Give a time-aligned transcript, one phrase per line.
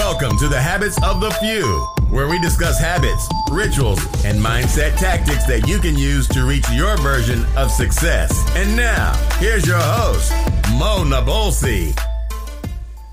[0.00, 1.62] Welcome to the Habits of the Few,
[2.08, 6.96] where we discuss habits, rituals, and mindset tactics that you can use to reach your
[6.96, 8.32] version of success.
[8.56, 10.32] And now, here's your host,
[10.78, 11.94] Mo Nabolsi.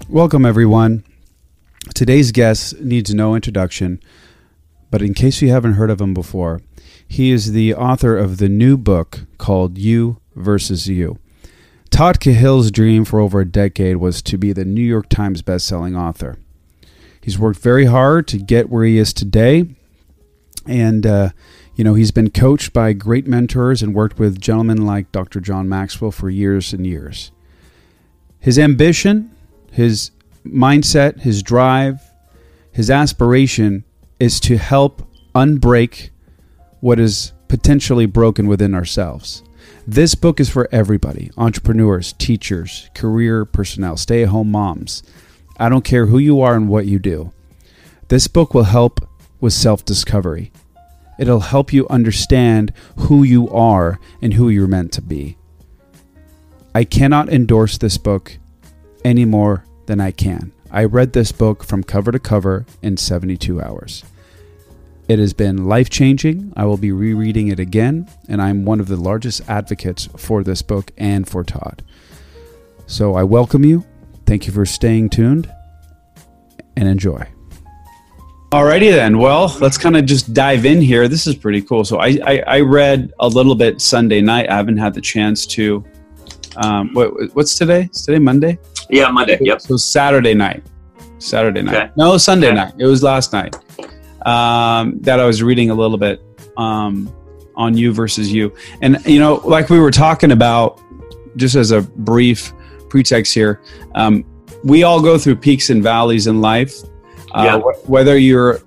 [0.07, 1.03] Welcome, everyone.
[1.93, 3.99] Today's guest needs no introduction,
[4.89, 6.61] but in case you haven't heard of him before,
[7.05, 11.19] he is the author of the new book called You versus You.
[11.89, 15.99] Todd Cahill's dream for over a decade was to be the New York Times bestselling
[15.99, 16.37] author.
[17.27, 19.65] He's worked very hard to get where he is today,
[20.65, 21.31] and uh,
[21.75, 25.41] you know he's been coached by great mentors and worked with gentlemen like Dr.
[25.41, 27.33] John Maxwell for years and years.
[28.39, 29.35] His ambition,
[29.73, 30.11] his
[30.45, 31.99] mindset, his drive,
[32.71, 33.83] his aspiration
[34.21, 35.05] is to help
[35.35, 36.11] unbreak
[36.79, 39.43] what is potentially broken within ourselves.
[39.85, 45.03] This book is for everybody entrepreneurs, teachers, career personnel, stay at home moms.
[45.57, 47.33] I don't care who you are and what you do.
[48.09, 49.07] This book will help
[49.41, 50.51] with self discovery.
[51.19, 55.37] It'll help you understand who you are and who you're meant to be.
[56.75, 58.37] I cannot endorse this book
[59.03, 60.51] any more than I can.
[60.69, 64.03] I read this book from cover to cover in 72 hours.
[65.07, 66.53] It has been life changing.
[66.55, 70.61] I will be rereading it again, and I'm one of the largest advocates for this
[70.61, 71.81] book and for Todd.
[72.85, 73.85] So I welcome you.
[74.27, 75.49] Thank you for staying tuned
[76.75, 77.25] and enjoy.
[78.51, 79.17] Alrighty then.
[79.17, 81.07] Well, let's kind of just dive in here.
[81.07, 81.83] This is pretty cool.
[81.85, 84.49] So I, I, I read a little bit Sunday night.
[84.49, 85.83] I haven't had the chance to.
[86.57, 87.89] Um, what, what's today?
[87.91, 88.57] Is today Monday?
[88.89, 89.37] Yeah, Monday.
[89.41, 89.61] Yep.
[89.61, 90.63] So Saturday night.
[91.19, 91.75] Saturday night.
[91.75, 91.91] Okay.
[91.97, 92.55] No, Sunday Okay.
[92.55, 92.73] night.
[92.77, 93.55] It was last night.
[94.25, 96.21] Um, that I was reading a little bit
[96.57, 97.13] um,
[97.55, 100.81] on you versus you, and you know, like we were talking about,
[101.37, 102.51] just as a brief
[102.89, 103.61] pretext here,
[103.95, 104.23] um,
[104.63, 106.73] we all go through peaks and valleys in life.
[107.33, 107.59] Uh, Yeah.
[107.59, 108.59] wh- whether you're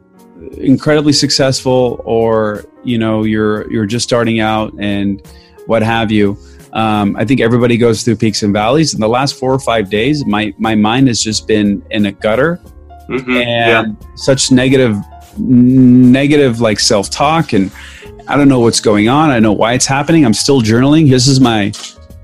[0.56, 5.22] incredibly successful or you know you're you're just starting out and
[5.66, 6.36] what have you.
[6.72, 8.94] Um, I think everybody goes through peaks and valleys.
[8.94, 12.12] In the last four or five days, my my mind has just been in a
[12.12, 12.56] gutter
[13.08, 13.80] hmm Yeah.
[13.82, 14.96] and such negative
[15.38, 17.70] negative like self-talk and
[18.28, 21.26] i don't know what's going on i know why it's happening i'm still journaling this
[21.28, 21.72] is my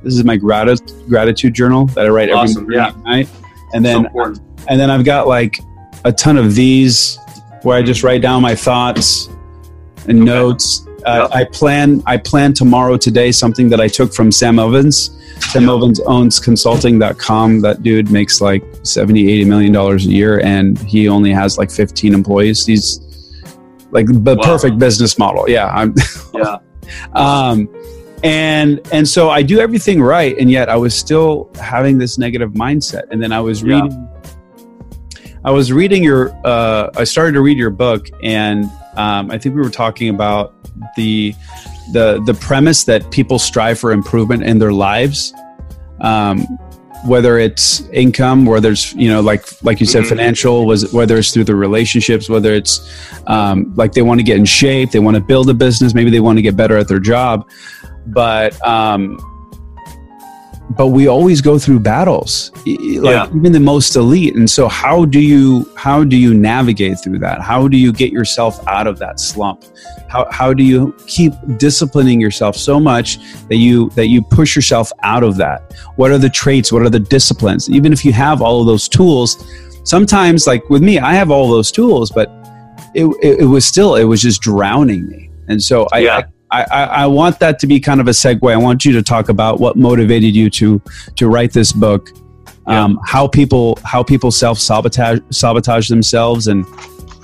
[0.06, 3.03] this is my gratitude gratitude journal that i write every Awesome, morning yeah.
[3.03, 3.28] night
[3.75, 4.41] and then important.
[4.69, 5.59] and then i've got like
[6.05, 7.19] a ton of these
[7.62, 9.27] where i just write down my thoughts
[10.06, 10.25] and Okay.
[10.25, 15.11] notes uh, i plan i plan tomorrow today something that i took from sam ovens
[15.50, 15.71] sam Yep.
[15.72, 21.09] ovens owns consulting.com that dude makes like 70 80 million dollars a year and he
[21.09, 23.00] only has like 15 employees he's
[23.91, 24.43] like the Wow.
[24.45, 25.95] perfect business model yeah i'm
[26.34, 26.59] Yeah.
[27.15, 27.69] um
[28.22, 32.53] and and so i do everything right and yet i was still having this negative
[32.53, 33.82] mindset and then i was Yeah.
[33.82, 34.09] reading
[35.44, 38.65] i was reading your uh i started to read your book and
[38.97, 40.54] um i think we were talking about
[40.97, 41.34] the
[41.93, 45.33] the the premise that people strive for improvement in their lives
[46.00, 46.41] um
[47.04, 50.09] whether it's income whether it's you know like like you said Mhm.
[50.09, 52.81] financial was whether it's through the relationships whether it's
[53.28, 56.10] um, like they want to get in shape they want to build a business maybe
[56.10, 57.48] they want to get better at their job
[58.06, 59.19] but um
[60.71, 62.67] but we always go through battles like
[63.15, 63.28] Yeah.
[63.37, 64.34] even the most elite.
[64.34, 67.41] And so how do you how do you navigate through that?
[67.41, 69.62] How do you get yourself out of that slump?
[70.09, 73.19] How, how do you keep disciplining yourself so much
[73.49, 75.72] that you that you push yourself out of that?
[75.97, 76.72] What are the traits?
[76.72, 77.71] What are the disciplines?
[77.71, 79.37] Even if you have all of those tools
[79.84, 82.28] sometimes like with me i have all those tools but
[82.93, 85.31] it, it, it was still it was just drowning me.
[85.49, 86.16] And so I, Yeah.
[86.16, 89.03] I, I i want that to be kind of a segue i want you to
[89.03, 90.81] talk about what motivated you to
[91.17, 92.11] to write this book
[92.67, 96.65] um, how people how people self sabotage sabotage themselves and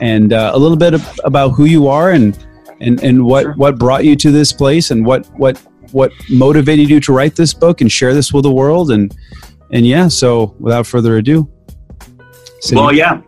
[0.00, 2.46] and uh, a little bit of, about who you are and
[2.80, 3.54] and and what Sure.
[3.54, 5.58] what brought you to this place and what what
[5.92, 9.16] what motivated you to write this book and share this with the world and
[9.70, 11.48] and yeah so without further ado
[12.60, 12.80] Cindy.
[12.80, 13.20] Well, yeah.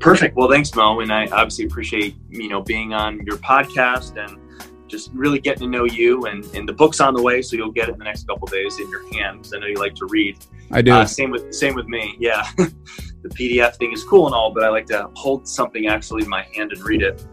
[0.00, 0.36] Perfect.
[0.36, 4.38] Well, thanks, Mo, and I obviously appreciate you know being on your podcast and
[4.88, 6.26] just really getting to know you.
[6.26, 8.46] And, and the book's on the way, so you'll get it in the next couple
[8.46, 10.38] days in your hand because I know you like to read.
[10.70, 12.16] i do Uh, same with same with me.
[12.18, 16.22] Yeah, the PDF thing is cool and all, but I like to hold something actually
[16.22, 17.24] in my hand and read it.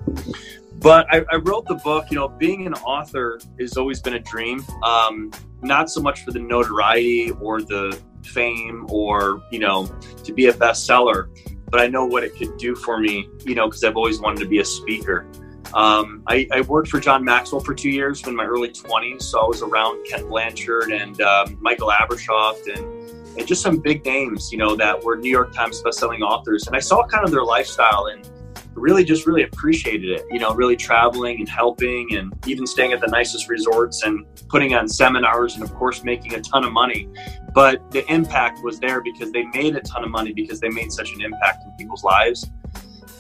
[0.79, 2.11] But I, I wrote the book.
[2.11, 4.63] You know, being an author has always been a dream.
[4.83, 9.85] Um, not so much for the notoriety or the fame or you know
[10.23, 11.27] to be a bestseller,
[11.69, 13.29] but I know what it could do for me.
[13.45, 15.25] You know, because I've always wanted to be a speaker.
[15.73, 19.39] Um, I, I worked for John Maxwell for two years in my early 20s, so
[19.39, 23.03] I was around Ken Blanchard and um, Michael Abrashoff and
[23.37, 26.67] and just some big names, you know, that were New York Times bestselling authors.
[26.67, 28.29] And I saw kind of their lifestyle and
[28.75, 33.01] really just really appreciated it, you know, really traveling and helping and even staying at
[33.01, 37.07] the nicest resorts and putting on seminars and, of course, making a ton of money.
[37.53, 40.91] But the impact was there because they made a ton of money because they made
[40.91, 42.49] such an impact in people's lives.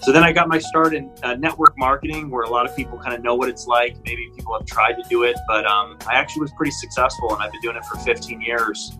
[0.03, 2.97] So then I got my start in uh, network marketing, where a lot of people
[2.97, 3.95] kind of know what it's like.
[4.03, 7.41] Maybe people have tried to do it, but um, I actually was pretty successful, and
[7.41, 8.97] I've been doing it for 15 years.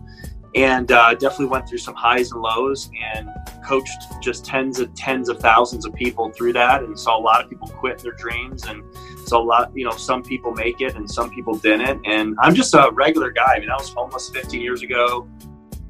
[0.54, 3.28] And uh, definitely went through some highs and lows, and
[3.62, 7.44] coached just tens of tens of thousands of people through that, and saw a lot
[7.44, 8.82] of people quit their dreams, and
[9.26, 12.02] saw a lot, you know, some people make it, and some people didn't.
[12.06, 13.56] And I'm just a regular guy.
[13.56, 15.28] I mean, I was homeless 15 years ago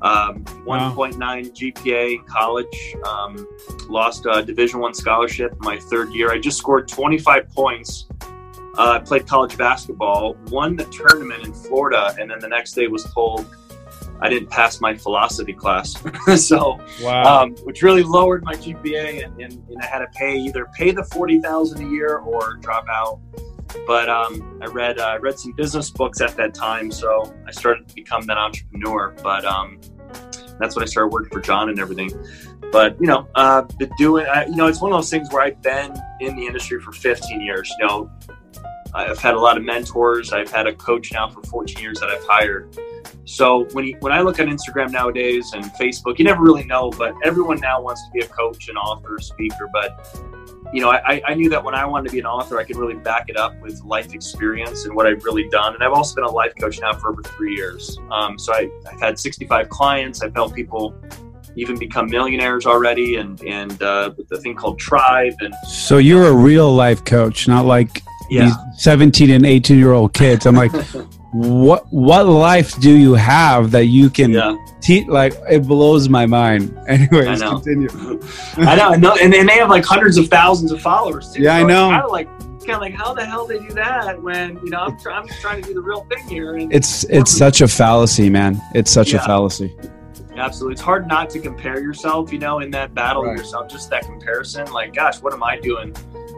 [0.04, 1.34] um, 1.9 wow.
[1.40, 2.96] GPA in college.
[3.08, 3.48] Um,
[3.88, 6.30] lost a Division One scholarship my third year.
[6.30, 8.06] I just scored 25 points.
[8.76, 13.04] Uh, played college basketball, won the tournament in Florida, and then the next day was
[13.14, 13.46] told
[14.20, 15.94] I didn't pass my philosophy class.
[16.44, 17.42] so, wow.
[17.42, 20.90] um, which really lowered my GPA, and, and, and, I had to pay either pay
[20.90, 23.20] the forty thousand a year or drop out.
[23.86, 27.50] But um, I read uh, I read some business books at that time, so I
[27.50, 29.14] started to become that entrepreneur.
[29.22, 29.80] But um,
[30.58, 32.11] that's when I started working for John and everything.
[32.72, 35.43] But you know, uh, been doing, I, you know, it's one of those things where
[35.43, 37.72] I've been in the industry for 15 years.
[37.78, 38.11] You know,
[38.94, 40.32] I've had a lot of mentors.
[40.32, 42.76] I've had a coach now for 14 years that I've hired.
[43.25, 46.90] So when you, when I look on Instagram nowadays and Facebook, you never really know,
[46.90, 49.69] but everyone now wants to be a coach, an author, speaker.
[49.72, 50.16] But
[50.75, 52.75] you know, I, I knew that when I wanted to be an author, I could
[52.75, 55.73] really back it up with life experience and what I've really done.
[55.73, 57.97] And I've also been a life coach now for over three years.
[58.11, 60.21] Um, so I, have had 65 clients.
[60.21, 60.93] I've helped people
[61.55, 65.35] even become millionaires already, and and uh, with the thing called Tribe.
[65.38, 68.47] And so you're a real life coach, not like yeah.
[68.47, 70.44] these 17 and 18 year old kids.
[70.44, 70.73] I'm like,
[71.34, 74.56] what what life do you have that you can yeah.
[74.81, 75.08] teach?
[75.08, 76.78] Like it blows my mind.
[76.86, 77.88] Anyways, I continue.
[78.56, 81.42] I know, know, and, and they have like hundreds of thousands of followers too.
[81.42, 81.90] Yeah, so I know.
[81.90, 84.78] Kind of like kind of like how the hell they do that when you know
[84.78, 86.54] I'm, try, I'm trying to do the real thing here.
[86.54, 88.62] And it's it's such a fallacy, man.
[88.72, 89.20] It's such yeah.
[89.20, 89.75] a fallacy.
[90.37, 92.32] Absolutely, it's hard not to compare yourself.
[92.32, 93.37] You know, in that battle right.
[93.37, 94.70] yourself, just that comparison.
[94.70, 95.96] Like, gosh, what am I doing?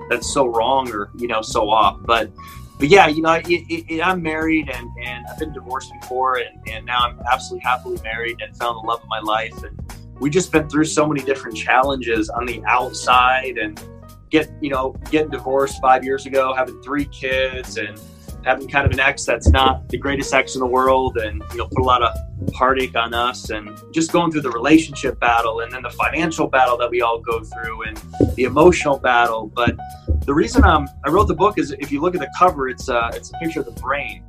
[0.09, 1.99] That's so wrong, or you know, so off.
[2.03, 2.31] But
[2.79, 6.37] but yeah, you know, it, it, it, I'm married and, and I've been divorced before,
[6.37, 9.63] and, and now I'm absolutely happily married and found the love of my life.
[9.63, 9.81] And
[10.21, 13.83] we just been through so many different challenges on the outside, and
[14.31, 17.99] get you know getting divorced five years ago, having three kids, and
[18.47, 21.59] having kind of an ex that's not the greatest ex in the world, and you
[21.59, 22.17] know put a lot of
[22.55, 26.79] heartache on us, and just going through the relationship battle, and then the financial battle
[26.79, 28.01] that we all go through, and
[28.37, 29.77] the emotional battle, but
[30.25, 32.89] the reason um, I wrote the book is if you look at the cover, it's
[32.89, 34.25] uh, it's a picture of the brain.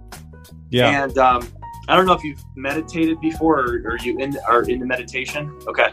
[0.69, 1.03] Yeah.
[1.03, 1.47] And um,
[1.87, 5.57] I don't know if you've meditated before or, or you in, are into meditation.
[5.67, 5.89] Okay.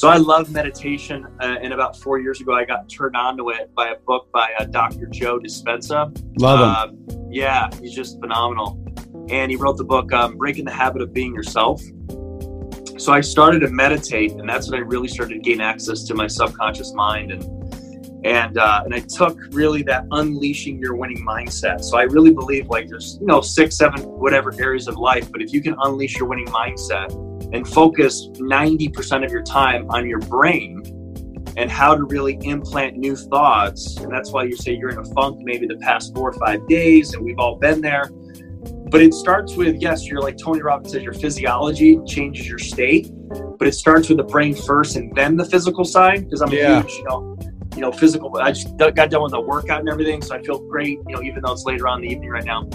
[0.00, 3.50] So I love meditation, uh, and about four years ago, I got turned on to
[3.50, 5.04] it by a book by uh, Dr.
[5.04, 6.10] Joe Dispenza.
[6.40, 7.06] Love him.
[7.06, 8.82] Uh, yeah, he's just phenomenal.
[9.28, 11.82] And he wrote the book um, "Breaking the Habit of Being Yourself."
[12.96, 16.14] So I started to meditate, and that's when I really started to gain access to
[16.14, 21.84] my subconscious mind and and uh, and I took really that unleashing your winning mindset.
[21.84, 25.42] So I really believe like there's you know six, seven, whatever areas of life, but
[25.42, 27.10] if you can unleash your winning mindset
[27.52, 30.82] and focus 90% of your time on your brain
[31.56, 35.04] and how to really implant new thoughts, and that's why you say you're in a
[35.14, 38.10] funk maybe the past four or five days, and we've all been there.
[38.90, 43.10] But it starts with yes, you're like Tony Robbins says, your physiology changes your state,
[43.58, 46.24] but it starts with the brain first and then the physical side.
[46.24, 46.78] Because I'm yeah.
[46.78, 47.38] a huge, you know,
[47.74, 48.36] you know, physical.
[48.38, 50.98] I just got done with the workout and everything, so I feel great.
[51.06, 52.68] You know, even though it's later on in the evening right now.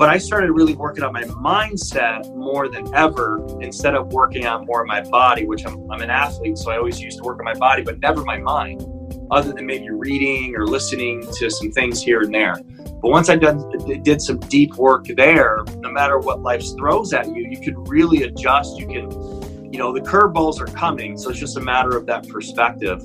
[0.00, 4.64] But I started really working on my mindset more than ever instead of working on
[4.64, 7.38] more of my body, which I'm, I'm an athlete, so I always used to work
[7.38, 8.82] on my body, but never my mind,
[9.30, 12.56] other than maybe reading or listening to some things here and there.
[13.02, 13.62] But once I done,
[14.02, 18.22] did some deep work there, no matter what life throws at you, you can really
[18.22, 18.78] adjust.
[18.78, 22.26] You can, you know, the curveballs are coming, so it's just a matter of that
[22.26, 23.04] perspective.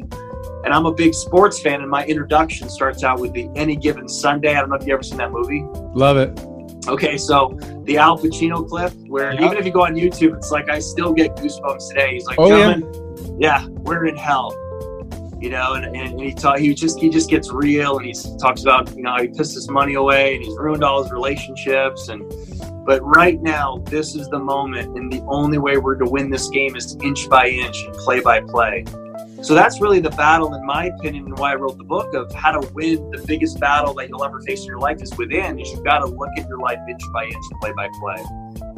[0.64, 4.08] And I'm a big sports fan, and my introduction starts out with the Any Given
[4.08, 4.56] Sunday.
[4.56, 5.66] I don't know if you ever seen that movie.
[5.94, 6.55] Love it.
[6.88, 9.42] Okay, so the Al Pacino clip, where yep.
[9.42, 12.14] even if you go on YouTube, it's like I still get goosebumps today.
[12.14, 13.62] He's like, oh, gentlemen, yeah.
[13.62, 14.56] yeah, we're in hell.
[15.42, 18.62] You know, and, and he talk, he just he just gets real, and he talks
[18.62, 22.24] about you know he pissed his money away, and he's ruined all his relationships, and
[22.86, 26.50] but right now this is the moment, and the only way we're to win this
[26.50, 28.86] game is inch by inch and play by play.
[29.46, 32.34] So that's really the battle, in my opinion, and why I wrote the book of
[32.34, 35.60] how to win the biggest battle that you'll ever face in your life is within.
[35.60, 38.26] Is you've got to look at your life inch by inch, play by play,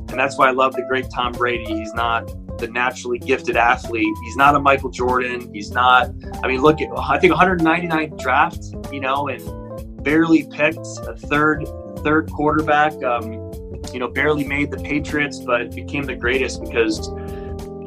[0.09, 1.63] and that's why I love the great Tom Brady.
[1.63, 4.13] He's not the naturally gifted athlete.
[4.25, 5.49] He's not a Michael Jordan.
[5.53, 6.09] He's not.
[6.43, 8.59] I mean, look at I think 199 draft,
[8.91, 11.65] you know, and barely picked a third
[12.03, 12.91] third quarterback.
[13.03, 13.31] Um,
[13.93, 17.07] you know, barely made the Patriots, but became the greatest because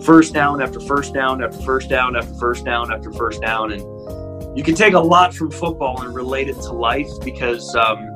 [0.04, 3.82] first down after first down after first down after first down after first down, and
[4.56, 8.12] you can take a lot from football and relate it to life because um,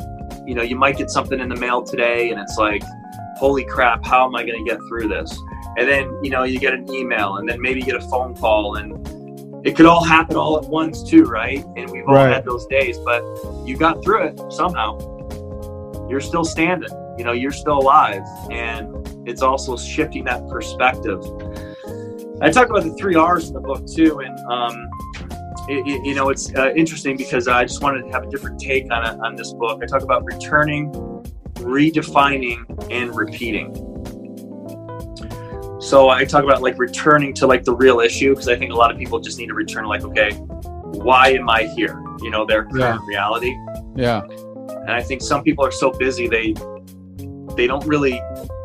[0.47, 2.83] you know you might get something in the mail today, and it's like,
[3.37, 5.37] holy crap, how am I going to get through this?
[5.77, 8.35] And then you know you get an email, and then maybe you get a phone
[8.35, 11.65] call, and it could all happen all at once too, right?
[11.77, 12.33] And we've all Right.
[12.33, 13.23] had those days, but
[13.65, 14.99] you got through it somehow.
[16.09, 16.91] You're still standing.
[17.17, 18.95] You know, you're still alive, and
[19.27, 21.23] it's also shifting that perspective.
[22.41, 24.89] I talk about the three R's in the book too, and um,
[25.69, 28.61] it, it- you know it's uh, interesting because I just wanted to have a different
[28.61, 29.81] take on it, on this book.
[29.83, 30.93] I talk about returning,
[31.55, 33.73] redefining, and repeating.
[35.81, 38.75] So I talk about like returning to like the real issue because I think a
[38.77, 42.03] lot of people just need to return like, okay, why am I here?
[42.23, 43.55] You know, their current reality.
[43.95, 44.23] Yeah.
[44.23, 46.55] And I think some people are so busy they
[47.55, 48.21] they don't really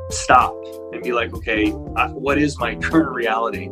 [0.10, 0.56] stop
[1.00, 3.70] and be like, okay, what is my current reality?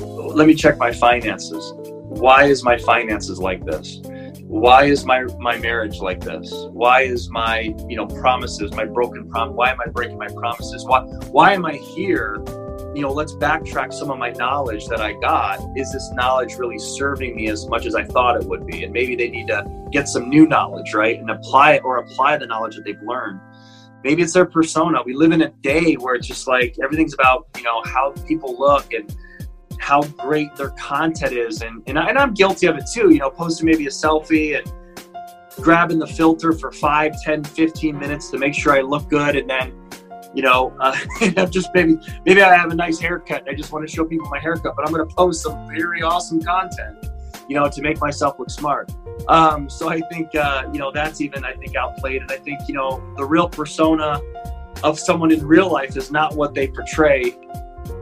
[0.00, 1.72] Let me check my finances.
[1.76, 4.00] Why is my finances like this?
[4.44, 6.52] Why is my my marriage like this?
[6.70, 9.54] Why is my you know promises my broken prom?
[9.54, 10.84] Why am I breaking my promises?
[10.84, 12.42] Why why am I here?
[12.92, 15.60] You know, let's backtrack some of my knowledge that I got.
[15.76, 18.82] Is this knowledge really serving me as much as I thought it would be?
[18.82, 21.16] And maybe they need to get some new knowledge, right?
[21.16, 23.38] And apply it or apply the knowledge that they've learned.
[24.02, 25.02] Maybe it's their persona.
[25.02, 28.58] We live in a day where it's just like everything's about, you know, how people
[28.58, 29.14] look and
[29.78, 31.62] how great their content is.
[31.62, 34.72] And, and, I, I'm guilty of it too, you know, posting maybe a selfie and
[35.56, 39.36] grabbing the filter for 5, 10, 15 minutes to make sure I look good.
[39.36, 39.72] And then,
[40.34, 40.96] you know, uh,
[41.46, 43.48] just maybe, maybe I have a nice haircut.
[43.48, 46.02] I just want to show people my haircut, but I'm going to post some very
[46.02, 47.09] awesome content,
[47.50, 48.92] you know, to make myself look smart.
[49.26, 52.60] Um, so I think uh, you know that's even I think outplayed, and I think
[52.68, 54.20] you know the real persona
[54.84, 57.36] of someone in real life is not what they portray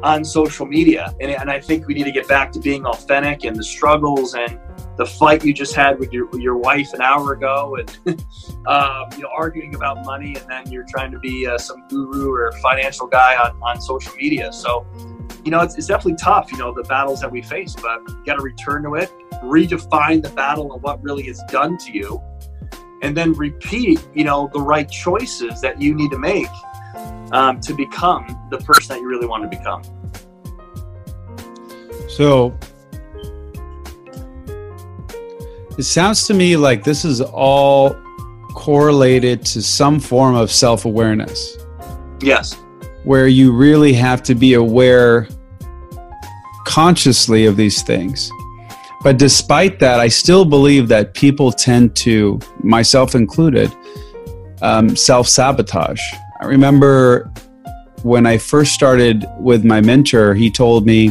[0.02, 3.44] on social media, and, and I think we need to get back to being authentic
[3.44, 4.60] and the struggles and
[4.98, 7.88] the fight you just had with your your wife an hour ago, and
[8.66, 12.30] um, you know arguing about money, and then you're trying to be uh, some guru
[12.30, 14.52] or financial guy on on social media.
[14.52, 14.86] So
[15.44, 18.22] you know it's, it's definitely tough, you know the battles that we face, but you
[18.26, 19.10] got to return to it
[19.42, 22.20] redefine the battle and what really is done to you
[23.02, 26.48] and then repeat you know the right choices that you need to make
[27.32, 29.82] um, to become the person that you really want to become.
[32.08, 32.56] So
[35.78, 37.94] it sounds to me like this is all
[38.54, 41.56] correlated to some form of self awareness
[42.20, 42.56] yes
[43.08, 45.26] where you really have to be aware
[46.66, 48.30] consciously of these things.
[49.02, 53.74] But despite that, I still believe that people tend to, myself included,
[54.60, 56.02] um, self sabotage.
[56.42, 57.32] I remember
[58.02, 61.08] when I first started with my mentor, he told me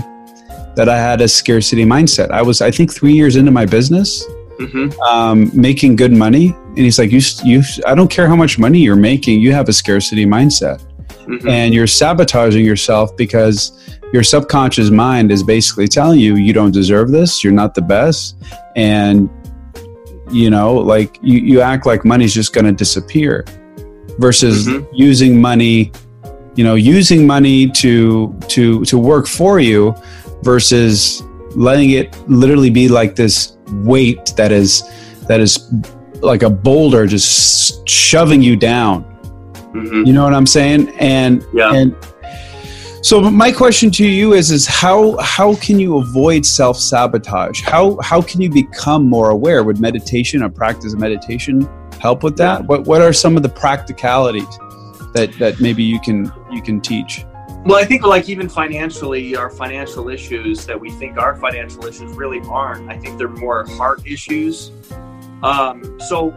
[0.76, 2.30] that I had a scarcity mindset.
[2.30, 4.24] I was, I think, three years into my business,
[4.60, 8.60] hmm um, making good money, and he's like, "You, you, I don't care how much
[8.60, 10.80] money you're making, you have a scarcity mindset."
[11.28, 13.58] Hmm and you're sabotaging yourself because
[14.14, 17.44] your subconscious mind is basically telling you you don't deserve this.
[17.44, 18.38] You're not the best.
[18.76, 19.30] And
[20.32, 23.46] you know like you, you act like money's just going to disappear
[24.20, 24.86] versus Mhm.
[24.92, 25.92] using money
[26.56, 29.96] you know using money to to to work for you
[30.44, 31.24] versus
[31.56, 33.56] letting it literally be like this
[33.86, 34.84] weight that is
[35.30, 35.72] that is
[36.22, 39.06] like a boulder just shoving you down
[39.78, 40.90] hmm you know what I'm saying?
[41.00, 41.74] And Yeah.
[41.74, 41.96] and
[43.02, 47.62] so my question to you is is how how can you avoid self sabotage?
[47.62, 49.64] How how can you become more aware?
[49.64, 51.68] Would meditation or practice of meditation
[52.02, 52.62] help with that?
[52.62, 52.66] Yeah.
[52.66, 54.54] What what are some of the practicalities
[55.14, 57.26] that that maybe you can you can teach?
[57.66, 62.12] well i think like even financially our financial issues that we think are financial issues
[62.14, 64.72] really aren't i think they're more heart issues
[65.44, 66.32] um, so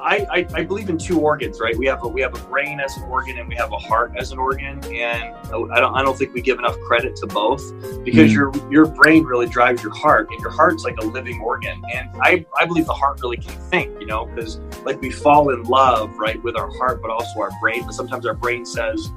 [0.00, 1.76] I, I, I believe in two organs, right?
[1.76, 4.12] We have a, we have a brain as an organ and we have a heart
[4.16, 7.62] as an organ, and I don't I don't think we give enough credit to both
[8.04, 8.34] because Mm.
[8.34, 11.82] your your brain really drives your heart, and your heart's like a living organ.
[11.92, 15.50] And I, I believe the heart really can think, you know, because like we fall
[15.50, 17.82] in love, right, with our heart, but also our brain.
[17.84, 19.10] But sometimes our brain says,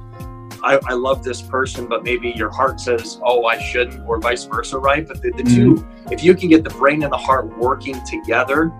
[0.64, 4.44] I, I love this person, but maybe your heart says, oh, I shouldn't, or vice
[4.44, 5.06] versa, right?
[5.06, 8.72] But the, the two, if you can get the brain and the heart working together,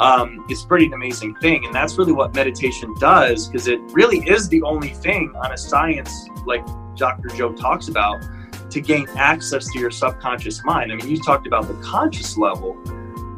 [0.00, 1.64] um, it's pretty amazing thing.
[1.64, 5.56] And that's really what meditation does, because it really is the only thing on a
[5.56, 6.64] science like
[6.96, 7.28] Dr.
[7.28, 8.22] Joe talks about
[8.70, 10.92] to gain access to your subconscious mind.
[10.92, 12.74] I mean, you talked about the conscious level,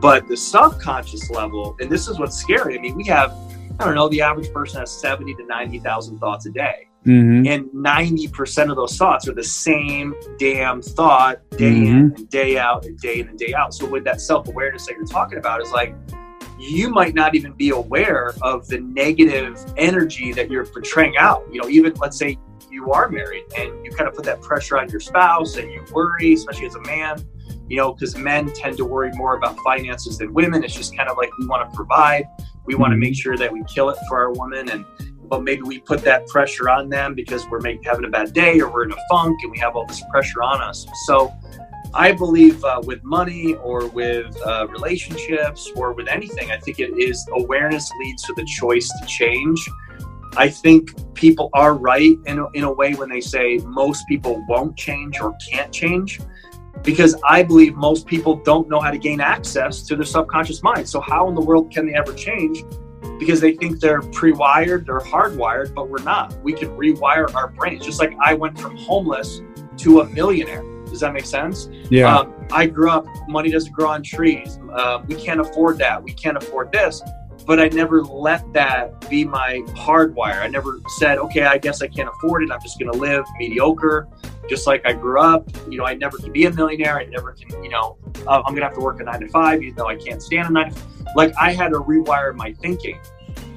[0.00, 2.78] but the subconscious level, and this is what's scary.
[2.78, 3.32] I mean, we have,
[3.80, 6.88] I don't know, the average person has 70 to 90,000 thoughts a day.
[7.04, 7.46] Mm-hmm.
[7.46, 12.16] And 90% of those thoughts are the same damn thought day in Mhm.
[12.16, 13.74] and day out and day in and day out.
[13.74, 15.94] So, with that self awareness that you're talking about, is like
[16.58, 21.44] you might not even be aware of the negative energy that you're portraying out.
[21.50, 22.38] You know, even let's say
[22.70, 25.84] you are married and you kind of put that pressure on your spouse and you
[25.92, 27.26] worry, especially as a man,
[27.68, 30.64] you know, because men tend to worry more about finances than women.
[30.64, 32.26] It's just kind of like we want to provide,
[32.64, 34.84] we want to make sure that we kill it for our woman and
[35.28, 38.70] but maybe we put that pressure on them because we're having a bad day or
[38.70, 40.86] we're in a funk and we have all this pressure on us.
[41.06, 41.32] So
[41.96, 46.98] I believe uh, with money or with uh, relationships or with anything, I think it
[46.98, 49.60] is awareness leads to the choice to change.
[50.36, 54.44] I think people are right in a, in a way when they say most people
[54.48, 56.20] won't change or can't change
[56.82, 60.88] because I believe most people don't know how to gain access to their subconscious mind.
[60.88, 62.64] So, how in the world can they ever change?
[63.20, 66.34] Because they think they're pre wired, they're hardwired, but we're not.
[66.42, 67.84] We can rewire our brains.
[67.84, 69.40] Just like I went from homeless
[69.78, 70.73] to a millionaire.
[70.94, 71.68] Does that make sense?
[71.90, 72.16] Yeah.
[72.16, 74.60] Um, I grew up, money doesn't grow on trees.
[74.72, 76.00] Uh, we can't afford that.
[76.00, 77.02] We can't afford this.
[77.44, 80.40] But I never let that be my hardwire.
[80.40, 82.52] I never said, okay, I guess I can't afford it.
[82.52, 84.06] I'm just going to live mediocre,
[84.48, 85.50] just like I grew up.
[85.68, 86.96] You know, I never can be a millionaire.
[86.96, 87.98] I never can, you know,
[88.28, 90.22] uh, I'm going to have to work a nine to five, even though I can't
[90.22, 90.72] stand a nine.
[91.16, 93.00] Like I had to rewire my thinking.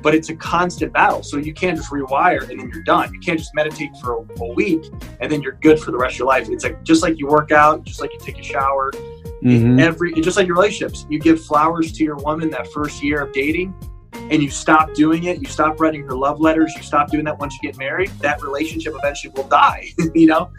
[0.01, 1.24] But it's a constant battle.
[1.24, 3.13] So you can't just rewire and then you're done.
[3.13, 4.84] You can't just meditate for a, a week
[5.20, 6.50] and then you're good for the rest of your life.
[6.50, 8.92] It's like just like you work out, just like you take a shower,
[9.44, 9.80] Mhm.
[9.80, 13.32] every just like your relationships you give flowers to your woman that first year of
[13.34, 13.72] dating
[14.32, 17.38] and you stop doing it you stop writing her love letters you stop doing that
[17.38, 20.50] once you get married that relationship eventually will die you know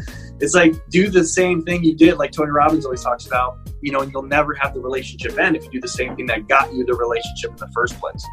[0.40, 3.92] it's like do the same thing you did like tony robbins always talks about you
[3.92, 6.46] know and you'll never have the relationship end if you do the same thing that
[6.48, 8.24] got you the relationship in the first place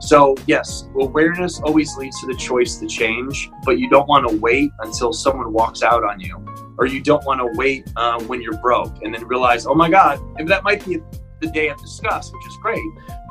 [0.00, 4.36] so yes awareness always leads to the choice to change but you don't want to
[4.36, 6.44] wait until someone walks out on you
[6.78, 9.88] or you don't want to wait uh, when you're broke and then realize, oh my
[9.88, 11.00] God, that might be
[11.40, 12.82] the day of disgust, which is great.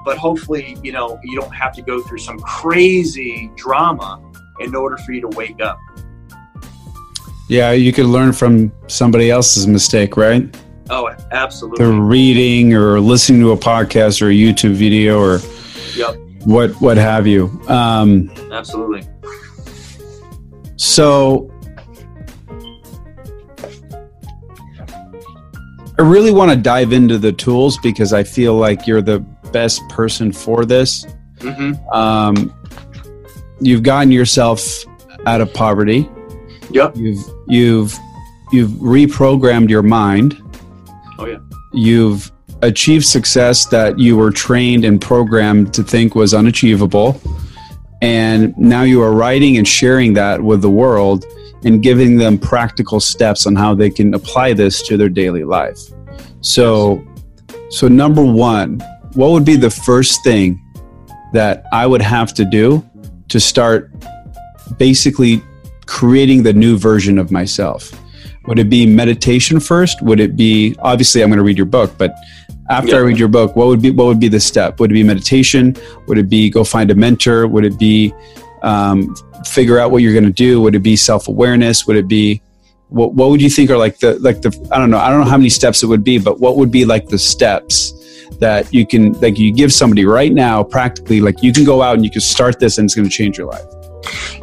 [0.05, 4.21] But hopefully, you know, you don't have to go through some crazy drama
[4.59, 5.79] in order for you to wake up.
[7.53, 10.43] Yeah, you could learn from somebody else's mistake, right?
[10.89, 11.85] Oh, absolutely.
[11.85, 15.39] reading or listening to a podcast or a YouTube video or
[15.95, 17.61] Yep, what what have you.
[17.67, 19.03] Um, absolutely.
[20.77, 21.49] so
[25.99, 29.19] I really want to dive into the tools because I feel like you're the
[29.51, 31.05] best person for this.
[31.39, 32.51] hmm Um,
[33.61, 34.85] you've gotten yourself
[35.27, 36.09] out of poverty.
[36.71, 36.97] Yep.
[36.97, 37.97] You've you've
[38.51, 40.41] you've reprogrammed your mind.
[41.17, 41.39] Oh, yeah.
[41.73, 47.19] You've achieved success that you were trained and programmed to think was unachievable.
[48.01, 51.25] And now you are writing and sharing that with the world
[51.63, 55.79] and giving them practical steps on how they can apply this to their daily life.
[56.41, 57.03] So
[57.69, 58.79] so number 1,
[59.13, 60.61] what would be the first thing
[61.33, 62.87] that I would have to do
[63.29, 63.91] to start
[64.77, 65.41] basically
[65.85, 67.91] creating the new version of myself?
[68.45, 70.01] Would it be meditation first?
[70.01, 72.13] Would it be obviously I'm going to read your book, but
[72.69, 74.79] after I read your book, what would be what would be the step?
[74.79, 75.75] Would it be meditation?
[76.07, 77.47] Would it be go find a mentor?
[77.47, 78.13] Would it be
[78.63, 79.15] um,
[79.45, 80.61] figure out what you're going to do?
[80.61, 81.85] Would it be self awareness?
[81.87, 82.41] Would it be
[82.89, 85.19] what, what would you think are like the like the I don't know I don't
[85.19, 87.93] know how many steps it would be, but what would be like the steps
[88.39, 91.95] that you can like you give somebody right now practically like you can go out
[91.95, 93.65] and you can start this and it's going to change your life.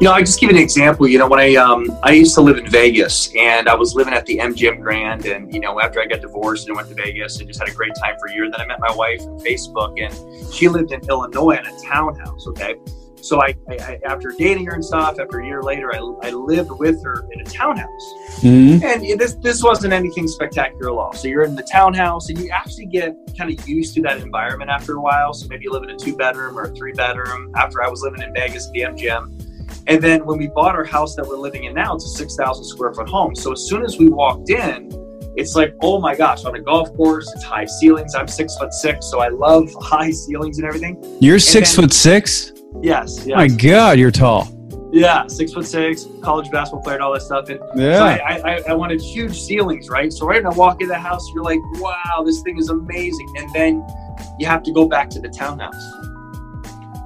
[0.01, 1.07] You know, I just give you an example.
[1.07, 4.15] You know, when I um, I used to live in Vegas, and I was living
[4.15, 7.39] at the MGM Grand, and you know, after I got divorced and went to Vegas,
[7.39, 8.51] and just had a great time for a year.
[8.51, 12.47] Then I met my wife on Facebook, and she lived in Illinois in a townhouse.
[12.49, 12.77] Okay,
[13.23, 16.31] so I, I, I after dating her and stuff, after a year later, I, I
[16.31, 18.15] lived with her in a townhouse.
[18.41, 18.85] Mm-hmm.
[18.85, 21.13] And this this wasn't anything spectacular at all.
[21.13, 24.71] So you're in the townhouse, and you actually get kind of used to that environment
[24.71, 25.35] after a while.
[25.35, 27.53] So maybe you live in a two bedroom or a three bedroom.
[27.57, 29.40] After I was living in Vegas at the MGM,
[29.87, 32.37] and then when we bought our house that we're living in now, it's a six
[32.37, 33.35] thousand square foot home.
[33.35, 34.89] So as soon as we walked in,
[35.37, 38.15] it's like, oh my gosh, on a golf course, it's high ceilings.
[38.15, 40.97] I'm six foot six, so I love high ceilings and everything.
[41.21, 42.53] You're six then- foot six.
[42.83, 43.37] Yes, yes.
[43.37, 44.47] My God, you're tall.
[44.93, 47.49] yeah, six foot six, college basketball player, and all that stuff.
[47.49, 48.19] And So Yeah.
[48.25, 50.13] I, I, I wanted huge ceilings, right?
[50.13, 53.29] So right when I walk in the house, you're like, wow, this thing is amazing.
[53.39, 53.85] And then
[54.39, 55.75] you have to go back to the townhouse.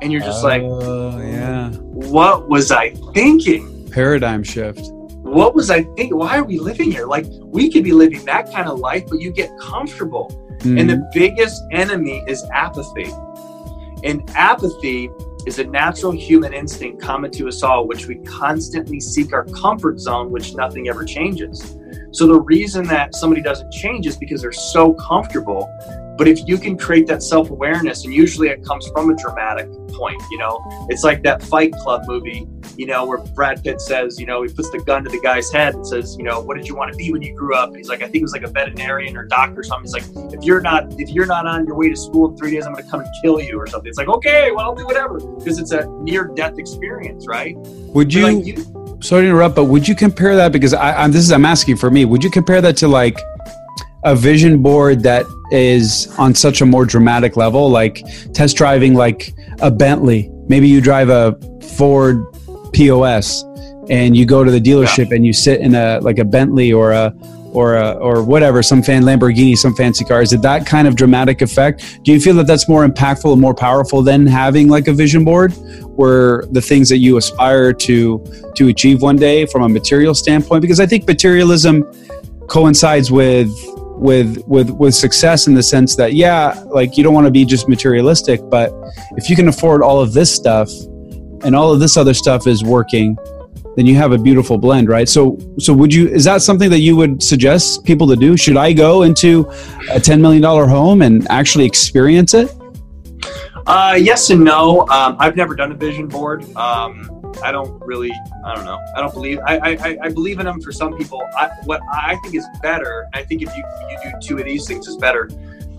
[0.05, 3.75] And you're just like, oh yeah, what was I thinking?
[3.95, 4.91] paradigm shift.
[5.23, 6.17] What was I thinking?
[6.17, 7.07] Why are we living here?
[7.07, 10.29] Like, we could be living that kind of life, but you get comfortable.
[10.59, 10.79] Mm-hmm.
[10.79, 13.11] And the biggest enemy is apathy.
[14.03, 15.11] And apathy
[15.47, 20.01] is a natural human instinct common to us all, which we constantly seek our comfort
[20.01, 21.77] zone, which nothing ever changes.
[22.11, 25.69] So the reason that somebody doesn't change is because they're so comfortable
[26.17, 29.69] but if you can create that self awareness, and usually it comes from a dramatic
[29.89, 32.47] point, you know, it's like that Fight Club movie,
[32.77, 35.51] you know, where Brad Pitt says, you know, he puts the gun to the guy's
[35.53, 37.69] head and says, you know, what did you want to be when you grew up?
[37.69, 39.85] And he's like, I think it was like a veterinarian or doctor or something.
[39.93, 42.53] He's like, if you're not, if you're not on your way to school in three
[42.53, 43.89] days, I'm going to come and kill you or something.
[43.89, 47.57] It's like, okay, well, I'll do whatever because it's a near death experience, right?
[47.57, 48.57] Would you, like, you,
[49.01, 50.53] sorry to interrupt, but would you compare that?
[50.53, 53.19] Because I, I'm, this is, I'm asking for me, would you compare that to like,
[54.05, 59.35] a vision board that is on such a more dramatic level, like test driving like
[59.61, 60.31] a Bentley.
[60.49, 61.37] Maybe you drive a
[61.77, 62.25] Ford
[62.73, 63.45] POS
[63.89, 65.17] and you go to the dealership yeah.
[65.17, 67.15] and you sit in a like a Bentley or a
[67.55, 70.21] or a, or whatever, some fan Lamborghini, some fancy car.
[70.21, 72.01] Is it that kind of dramatic effect?
[72.03, 75.25] Do you feel that that's more impactful and more powerful than having like a vision
[75.25, 75.53] board,
[75.97, 78.25] where the things that you aspire to
[78.57, 80.63] to achieve one day from a material standpoint?
[80.63, 81.85] Because I think materialism
[82.49, 83.49] coincides with
[84.05, 87.45] with with with success in the sense that yeah like you don't want to be
[87.45, 88.71] just materialistic but
[89.17, 90.71] if you can afford all of this stuff
[91.45, 93.17] and all of this other stuff is working
[93.77, 95.09] then you have a beautiful blend right?
[95.09, 98.37] So so would you is that something that you would suggest people to do?
[98.37, 99.51] Should i go into
[99.91, 102.55] a 10 million dollar home and actually experience it?
[103.67, 104.87] Uh, yes and no.
[104.89, 106.45] Um, i've never done a vision board.
[106.57, 108.13] Um, I don't really,
[108.45, 108.79] I don't know.
[108.97, 111.23] I don't believe, I, I, I believe in them for some people.
[111.37, 114.67] I, what I think is better, I think if you, you do two of these
[114.67, 115.29] things is better.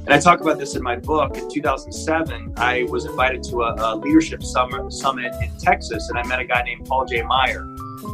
[0.05, 1.35] And I talk about this in my book.
[1.35, 6.23] In 2007, I was invited to a, a leadership summit, summit in Texas, and I
[6.27, 7.23] met a guy named Paul J.
[7.23, 7.61] Meyer.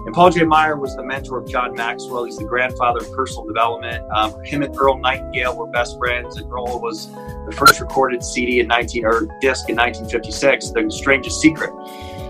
[0.05, 0.45] And Paul J.
[0.45, 2.23] Meyer was the mentor of John Maxwell.
[2.23, 4.09] He's the grandfather of personal development.
[4.11, 8.61] Um, him and Earl Nightingale were best friends, and Earl was the first recorded CD
[8.61, 11.71] in 19 or disc in 1956, "The Strangest Secret."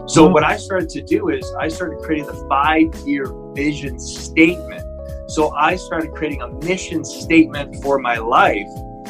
[0.08, 0.34] So mm-hmm.
[0.34, 4.84] what I started to do is I started creating the five-year vision statement.
[5.30, 8.68] So I started creating a mission statement for my life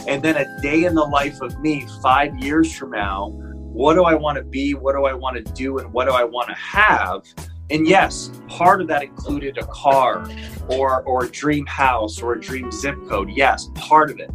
[0.07, 3.29] and then a day in the life of me 5 years from now.
[3.29, 4.73] What do I want to be?
[4.73, 7.23] What do I want to do and what do I want to have?
[7.71, 10.27] And yes, part of that included a car
[10.67, 13.31] or or a dream house or a dream zip code.
[13.31, 14.29] Yes, part of it.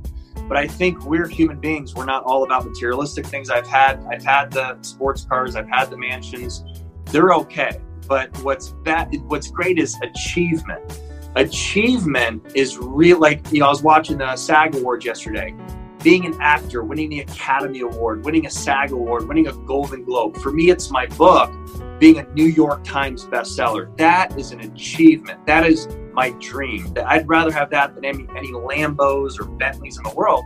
[0.49, 1.95] But I think we're human beings.
[1.95, 3.51] We're not all about materialistic things.
[3.51, 6.65] I've had I've had the sports cars, I've had the mansions.
[7.07, 7.81] They're okay.
[8.07, 11.01] But what's bad what's great is achievement.
[11.35, 15.55] Achievement is real like, you know, I was watching the SAG Awards yesterday.
[16.03, 20.37] Being an actor, winning the Academy Award, winning a SAG Award, winning a Golden Globe.
[20.37, 21.53] For me, it's my book
[21.99, 23.97] being a New York Times bestseller.
[23.97, 25.45] That is an achievement.
[25.47, 26.95] That is my dream.
[27.05, 30.45] I'd rather have that than any, any Lambos or Bentleys in the world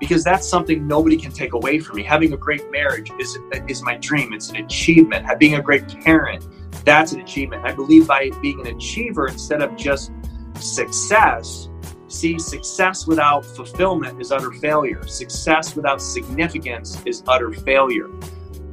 [0.00, 2.04] because that's something nobody can take away from me.
[2.04, 4.32] Having a great marriage is, is my dream.
[4.32, 5.26] It's an achievement.
[5.38, 6.46] Being a great parent,
[6.84, 7.64] that's an achievement.
[7.64, 10.12] I believe by being an achiever instead of just
[10.54, 11.68] success,
[12.06, 15.04] see, success without fulfillment is utter failure.
[15.06, 18.08] Success without significance is utter failure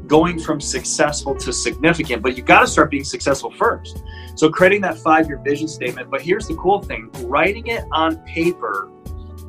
[0.08, 4.04] going from successful to significant, but you've got to start being successful first.
[4.36, 6.10] So creating that five-year vision statement.
[6.10, 8.90] But here's the cool thing: writing it on paper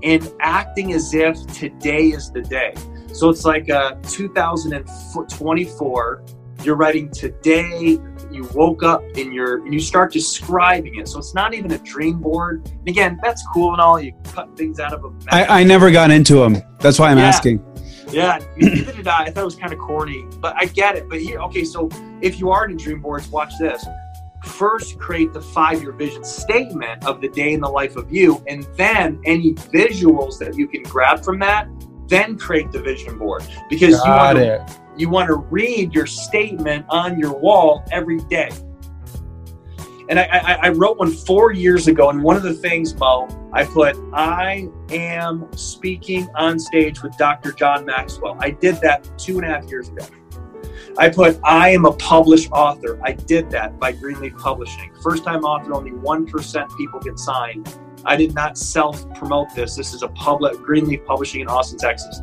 [0.02, 2.74] and acting as if today is the day.
[3.12, 6.24] So it's like uh, 2024.
[6.62, 7.98] You're writing today.
[8.30, 11.08] You woke up and you're and you start describing it.
[11.08, 12.66] So it's not even a dream board.
[12.66, 13.98] And again, that's cool and all.
[14.00, 15.12] You cut things out of a.
[15.28, 16.62] I, I never got into them.
[16.80, 17.28] That's why I'm yeah.
[17.28, 17.62] asking.
[18.08, 19.24] Yeah, neither did I.
[19.24, 21.08] I thought it was kind of corny, but I get it.
[21.08, 21.88] But here, okay, so
[22.20, 23.84] if you are in dream boards, watch this.
[24.44, 28.44] First, create the five year vision statement of the day in the life of you,
[28.46, 31.68] and then any visuals that you can grab from that,
[32.06, 36.06] then create the vision board because Got you want, to, you want to read your
[36.06, 38.50] statement on your wall every day.
[40.08, 43.28] And I, I, I, wrote one four years ago, and one of the things, Mo,
[43.52, 47.52] I put, I am speaking on stage with Dr.
[47.52, 48.36] John Maxwell.
[48.38, 50.06] I did that two and a half years ago.
[50.96, 52.98] I put, I am a published author.
[53.02, 54.92] I did that by Greenleaf Publishing.
[55.02, 57.76] First time author, only 1% people get signed.
[58.04, 59.74] I did not self promote this.
[59.74, 62.20] This is a public Greenleaf Publishing in Austin, Texas.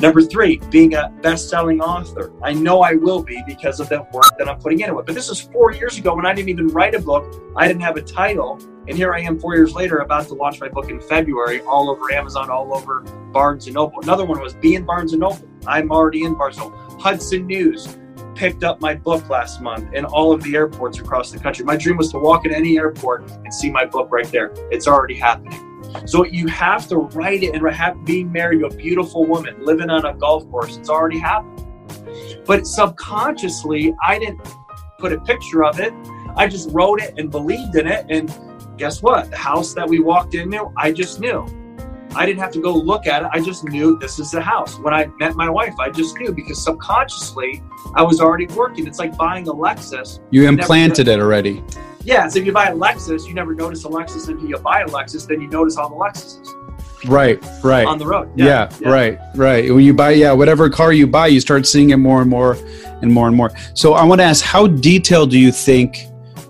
[0.00, 2.32] Number three, being a best selling author.
[2.40, 5.06] I know I will be because of the work that I'm putting into it.
[5.06, 7.82] But this is four years ago when I didn't even write a book, I didn't
[7.82, 8.60] have a title.
[8.86, 11.90] And here I am four years later about to launch my book in February, all
[11.90, 13.00] over Amazon, all over
[13.32, 14.00] Barnes and Noble.
[14.00, 15.48] Another one was be in Barnes and Noble.
[15.66, 17.00] I'm already in Barnes and Noble.
[17.00, 17.98] Hudson News
[18.36, 21.64] picked up my book last month in all of the airports across the country.
[21.64, 24.52] My dream was to walk in any airport and see my book right there.
[24.70, 25.67] It's already happening.
[26.06, 29.90] So you have to write it and have being married to a beautiful woman, living
[29.90, 30.76] on a golf course.
[30.76, 31.66] It's already happened.
[32.46, 34.40] But subconsciously, I didn't
[34.98, 35.92] put a picture of it.
[36.36, 38.06] I just wrote it and believed in it.
[38.08, 38.32] And
[38.76, 39.30] guess what?
[39.30, 41.46] The house that we walked into, I just knew.
[42.14, 43.28] I didn't have to go look at it.
[43.32, 44.78] I just knew this is the house.
[44.78, 47.62] When I met my wife, I just knew because subconsciously
[47.94, 48.86] I was already working.
[48.86, 50.20] It's like buying a Lexus.
[50.30, 51.62] You implanted it already.
[52.08, 52.26] Yeah.
[52.28, 54.86] So if you buy a Lexus, you never notice a Lexus until you buy a
[54.86, 56.54] Lexus, then you notice all the Lexuses.
[57.04, 57.86] Right, right.
[57.86, 58.30] On the road.
[58.34, 59.72] Yeah, yeah, yeah, right, right.
[59.72, 62.56] When you buy, yeah, whatever car you buy, you start seeing it more and more
[63.02, 63.52] and more and more.
[63.74, 65.98] So I want to ask, how detailed do you think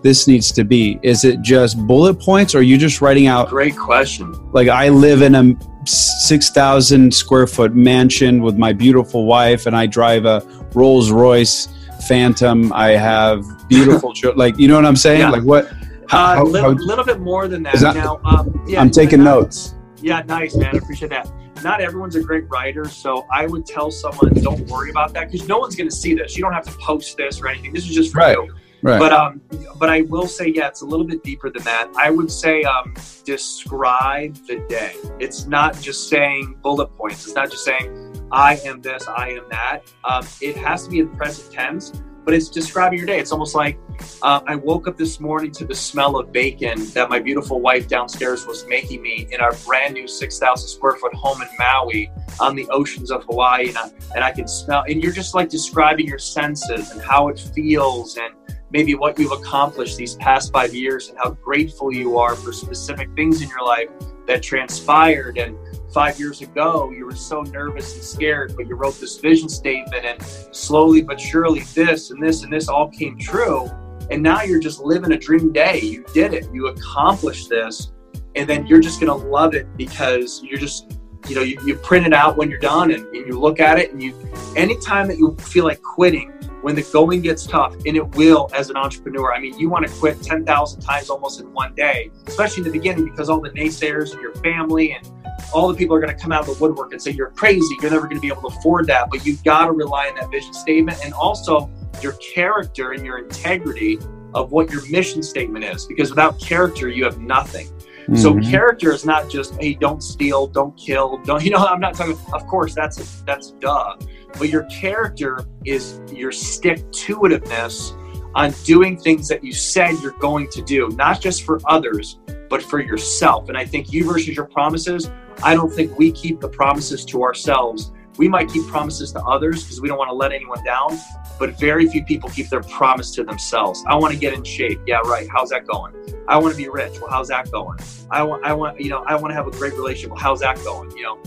[0.03, 0.99] this needs to be?
[1.03, 3.51] Is it just bullet points or are you just writing out?
[3.51, 4.33] Great question.
[4.53, 9.87] Like I live in a 6,000 square foot mansion with my beautiful wife and I
[9.87, 10.41] drive a
[10.73, 11.69] Rolls Royce
[12.07, 12.73] Phantom.
[12.73, 14.39] I have beautiful children.
[14.39, 15.21] Like, you know what I'm saying?
[15.21, 15.31] Yeah.
[15.31, 15.71] Like what?
[16.11, 17.77] A uh, little, little, bit more than that.
[17.77, 19.75] that now, um, yeah, I'm taking not, notes.
[20.01, 20.75] Yeah, nice, man.
[20.75, 21.31] I appreciate that.
[21.63, 25.47] Not everyone's a great writer, so I would tell someone, don't worry about that because
[25.49, 26.37] no one's going to see this.
[26.37, 27.73] You don't have to post this or anything.
[27.73, 28.37] This is just for right.
[28.37, 28.55] you.
[28.83, 28.99] Right.
[28.99, 29.41] But um,
[29.79, 31.91] but I will say, yeah, it's a little bit deeper than that.
[31.97, 34.95] I would say um, describe the day.
[35.19, 37.27] It's not just saying bullet points.
[37.27, 39.81] It's not just saying I am this, I am that.
[40.05, 41.93] Um, it has to be in present tense,
[42.25, 43.19] but it's describing your day.
[43.19, 43.79] It's almost like
[44.23, 47.89] uh, I woke up this morning to the smell of bacon that my beautiful wife
[47.89, 52.55] downstairs was making me in our brand new 6,000 square foot home in Maui on
[52.55, 54.85] the oceans of Hawaii, and I, and I can smell.
[54.87, 58.35] And you're just like describing your senses and how it feels and
[58.71, 63.09] maybe what you've accomplished these past five years and how grateful you are for specific
[63.15, 63.89] things in your life
[64.27, 65.39] that transpired.
[65.39, 65.57] And
[65.93, 70.05] five years ago, you were so nervous and scared, but you wrote this vision statement,
[70.05, 70.23] and
[70.55, 73.71] slowly but surely, this and this and this all came true.
[74.11, 75.81] And now you're just living a dream day.
[75.81, 77.93] You did it, you accomplished this,
[78.37, 81.75] and then you're just going to love it because you're just you know you, you
[81.75, 84.15] print it out when you're done and, and you look at it and you
[84.57, 88.71] anytime that you feel like quitting when the going gets tough, and it will as
[88.71, 89.33] an entrepreneur.
[89.33, 92.79] I mean, you want to quit 10,000 times almost in one day, especially in the
[92.79, 95.11] beginning, because all the naysayers and your family and
[95.53, 97.77] all the people are going to come out of the woodwork and say, You're crazy.
[97.81, 99.09] You're never going to be able to afford that.
[99.11, 101.71] But you've got to rely on that vision statement and also
[102.03, 103.99] your character and your integrity
[104.35, 105.87] of what your mission statement is.
[105.87, 107.69] Because without character, you have nothing.
[108.09, 108.17] Mm-hmm.
[108.17, 111.95] So character is not just, hey, don't steal, don't kill, don't you know, I'm not
[111.95, 113.97] talking of course that's a, that's duh.
[114.37, 117.95] But your character is your stick to itiveness
[118.35, 122.63] on doing things that you said you're going to do, not just for others, but
[122.63, 123.49] for yourself.
[123.49, 125.11] And I think you versus your promises,
[125.43, 127.93] I don't think we keep the promises to ourselves.
[128.17, 130.99] We might keep promises to others because we don't want to let anyone down,
[131.39, 133.85] but very few people keep their promise to themselves.
[133.87, 134.81] I want to get in shape.
[134.87, 135.29] Yeah, right.
[135.31, 135.95] How's that going?
[136.27, 137.01] I want to be rich.
[137.01, 137.79] Well, how's that going?
[138.11, 140.11] I want, I want, you know, I want to have a great relationship.
[140.11, 140.91] Well, how's that going?
[140.97, 141.19] You know,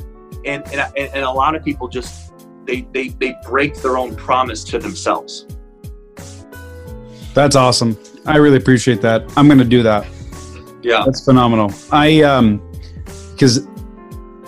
[0.45, 2.30] and and, and a lot of people just
[2.71, 5.45] they, they, they break their own promise to themselves.
[7.33, 7.97] That's awesome.
[8.25, 9.23] I really appreciate that.
[9.35, 10.05] I'm going to do that.
[10.81, 11.03] Yeah.
[11.05, 11.73] That's phenomenal.
[11.91, 12.61] I, um,
[13.37, 13.67] cause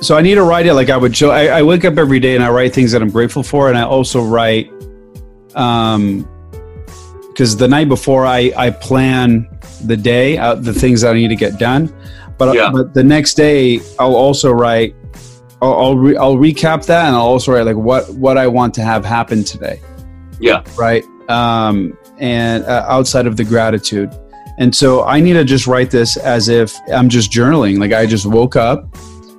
[0.01, 1.31] so I need to write it like I would show.
[1.31, 3.69] I, I wake up every day and I write things that I'm grateful for.
[3.69, 4.71] And I also write,
[5.55, 6.27] um,
[7.27, 9.49] because the night before I, I plan
[9.85, 11.93] the day, uh, the things that I need to get done.
[12.37, 12.69] But, yeah.
[12.71, 14.95] but the next day, I'll also write
[15.63, 18.73] I'll I'll, re- I'll, recap that and I'll also write like what what I want
[18.75, 19.81] to have happen today.
[20.39, 20.63] Yeah.
[20.77, 21.03] Right.
[21.29, 24.11] Um, and uh, outside of the gratitude,
[24.59, 27.79] and so I need to just write this as if I'm just journaling.
[27.79, 28.93] Like I just woke up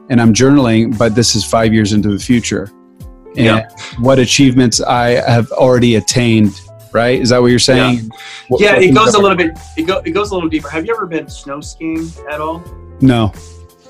[0.09, 2.71] and I'm journaling, but this is five years into the future,
[3.37, 3.69] and yeah.
[3.99, 6.61] what achievements I have already attained.
[6.93, 7.21] Right?
[7.21, 7.97] Is that what you're saying?
[7.97, 8.09] Yeah,
[8.49, 9.59] what, yeah what it goes a little bit.
[9.77, 10.69] It, go, it goes a little deeper.
[10.69, 12.63] Have you ever been snow skiing at all?
[13.01, 13.33] No.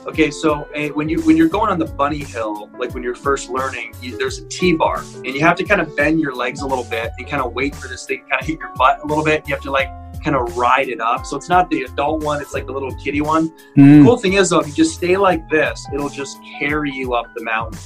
[0.06, 3.14] Okay, so uh, when you when you're going on the bunny hill, like when you're
[3.14, 6.60] first learning, you, there's a T-bar, and you have to kind of bend your legs
[6.60, 8.72] a little bit and kind of wait for this thing to kind of hit your
[8.76, 9.48] butt a little bit.
[9.48, 9.88] You have to like
[10.22, 11.24] kind of ride it up.
[11.24, 13.48] So it's not the adult one; it's like the little kitty one.
[13.78, 14.00] Mm.
[14.00, 17.14] The cool thing is though, if you just stay like this, it'll just carry you
[17.14, 17.80] up the mountain.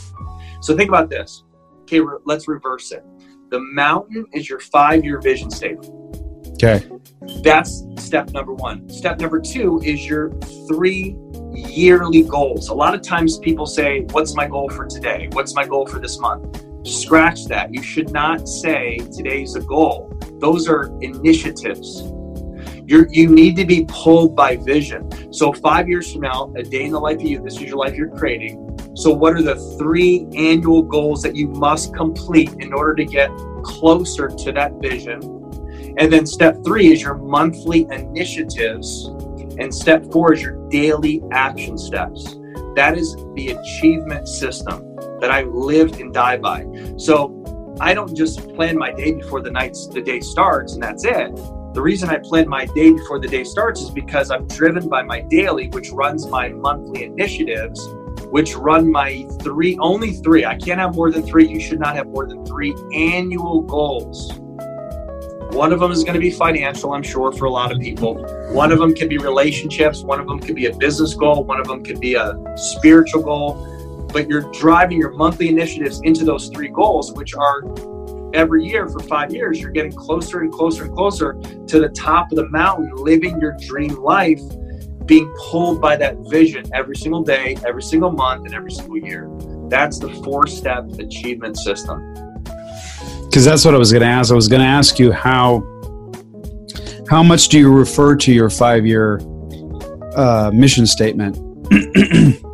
[0.61, 1.44] So think about this.
[1.83, 3.04] Okay, re- let's reverse it.
[3.50, 5.94] The mountain is your five-year vision statement.
[6.61, 6.85] Okay.
[7.42, 8.88] That's step number one.
[8.88, 10.33] Step number two is your
[10.66, 11.16] three
[11.53, 12.68] yearly goals.
[12.68, 15.29] A lot of times people say, What's my goal for today?
[15.33, 16.64] What's my goal for this month?
[16.85, 17.73] Scratch that.
[17.73, 20.12] You should not say today's a goal.
[20.40, 22.03] Those are initiatives.
[22.87, 25.33] You're, you need to be pulled by vision.
[25.33, 27.77] So, five years from now, a day in the life of you, this is your
[27.77, 28.79] life you're creating.
[28.97, 33.31] So, what are the three annual goals that you must complete in order to get
[33.62, 35.38] closer to that vision?
[35.96, 39.11] And then, step three is your monthly initiatives
[39.59, 42.37] and step four is your daily action steps.
[42.77, 46.64] That is the achievement system that I live and die by.
[46.96, 51.05] So I don't just plan my day before the night the day starts and that's
[51.05, 51.35] it.
[51.74, 55.03] The reason I plan my day before the day starts is because I'm driven by
[55.03, 57.87] my daily, which runs my monthly initiatives,
[58.31, 60.44] which run my three only three.
[60.44, 61.46] I can't have more than three.
[61.46, 64.33] You should not have more than three annual goals.
[65.59, 68.14] One of them is going to be financial, I'm sure, for a lot of people.
[68.53, 70.03] One of them could be relationships.
[70.03, 71.44] One of them could be a business goal.
[71.44, 73.79] One of them could be a spiritual goal
[74.12, 77.62] but you're driving your monthly initiatives into those three goals, which are
[78.35, 81.35] every year for five years, you're getting closer and closer and closer
[81.66, 84.40] to the top of the mountain, living your dream life,
[85.07, 89.31] being pulled by that vision every single day, every single month, and every single year.
[89.68, 92.28] That's the four step achievement system.
[93.29, 94.33] Because that's what I was going to ask.
[94.33, 95.62] I was going to ask you how
[97.09, 99.21] how much do you refer to your five year
[100.17, 101.38] uh, mission statement?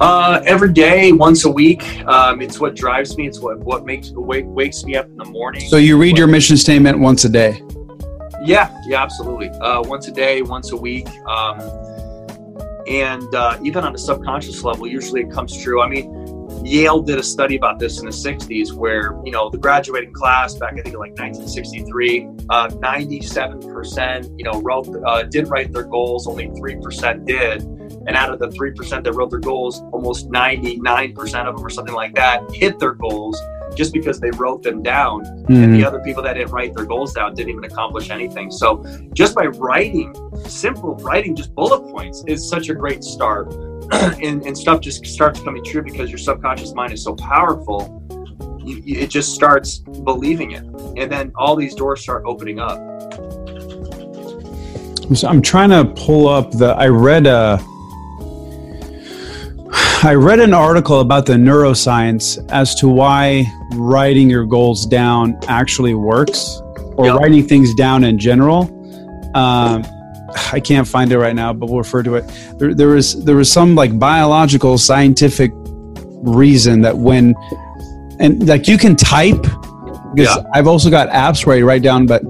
[0.00, 2.04] Uh, every day, once a week.
[2.06, 3.28] Um, it's what drives me.
[3.28, 5.60] It's what what makes wake, wakes me up in the morning.
[5.68, 7.62] So you read your mission statement once a day.
[8.44, 9.50] Yeah, yeah, absolutely.
[9.50, 11.60] Uh, once a day, once a week, um,
[12.88, 15.80] and uh, even on a subconscious level, usually it comes true.
[15.80, 16.12] I mean,
[16.64, 20.54] Yale did a study about this in the '60s, where you know the graduating class
[20.54, 26.26] back, I think, like 1963, uh, 97% you know wrote uh, did write their goals,
[26.26, 27.62] only three percent did
[28.06, 31.94] and out of the 3% that wrote their goals, almost 99% of them or something
[31.94, 33.40] like that hit their goals
[33.74, 35.24] just because they wrote them down.
[35.24, 35.54] Mm-hmm.
[35.54, 35.86] And the hmm.
[35.86, 38.50] other people that didn't write their goals down didn't even accomplish anything.
[38.50, 40.14] So just by writing,
[40.46, 43.52] simple writing, just bullet points is such a great start.
[44.22, 48.02] and, and, stuff just starts coming true because your subconscious mind is so powerful.
[48.64, 50.64] You, you, it just starts believing it.
[50.96, 52.78] And then all these doors start opening up.
[55.14, 56.74] So I'm trying to pull up the.
[56.78, 57.58] I read a
[60.02, 65.94] I read an article about the neuroscience as to why writing your goals down actually
[65.94, 66.60] works,
[66.96, 67.16] or yep.
[67.16, 68.64] writing things down in general.
[69.34, 69.82] Um,
[70.52, 72.24] I can't find it right now, but we'll refer to it.
[72.58, 77.34] There, there was there was some like biological scientific reason that when
[78.18, 79.42] and like you can type
[80.14, 80.50] because yeah.
[80.52, 82.22] I've also got apps where you write down, but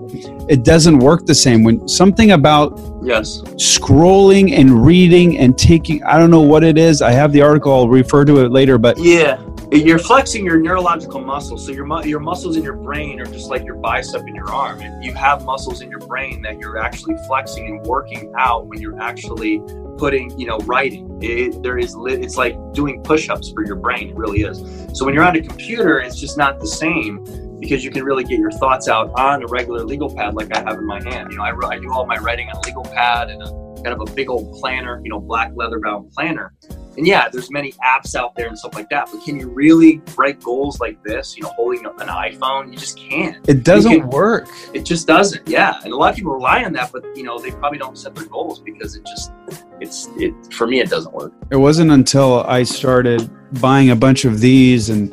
[0.49, 6.19] it doesn't work the same when something about yes scrolling and reading and taking i
[6.19, 8.99] don't know what it is i have the article i'll refer to it later but
[8.99, 9.37] yeah
[9.83, 13.65] you're flexing your neurological muscles so your your muscles in your brain are just like
[13.65, 17.17] your bicep in your arm and you have muscles in your brain that you're actually
[17.27, 19.61] flexing and working out when you're actually
[19.97, 24.17] putting you know writing it, there is it's like doing push-ups for your brain it
[24.17, 24.59] really is
[24.97, 27.25] so when you're on a computer it's just not the same
[27.59, 30.61] because you can really get your thoughts out on a regular legal pad like I
[30.61, 31.29] have in my hand.
[31.31, 34.01] You know, I, I do all my writing on a legal pad and a kind
[34.01, 36.55] of a big old planner, you know, black leather bound planner.
[36.97, 39.09] And yeah, there's many apps out there and stuff like that.
[39.13, 41.37] But can you really break goals like this?
[41.37, 43.47] You know, holding an iPhone, you just can't.
[43.49, 44.49] It doesn't can, work.
[44.73, 45.47] It just doesn't.
[45.49, 47.99] Yeah, and a lot of people rely on that, but you know, they probably don't
[47.99, 49.33] set their goals because it just,
[49.81, 51.33] it's it for me, it doesn't work.
[51.51, 53.29] It wasn't until I started
[53.61, 55.13] buying a bunch of these and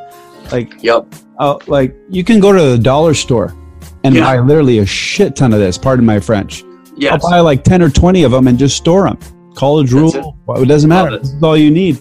[0.51, 1.07] like, yep,
[1.39, 3.55] uh, like you can go to the dollar store
[4.03, 4.21] and yeah.
[4.21, 5.77] buy literally a shit ton of this.
[5.77, 6.63] Pardon my French.
[7.01, 7.23] Yes.
[7.23, 9.17] I'll buy like ten or twenty of them and just store them.
[9.55, 10.15] College rule.
[10.15, 10.25] It.
[10.45, 11.15] Well, it doesn't matter.
[11.15, 11.23] It.
[11.23, 11.99] This is all you need.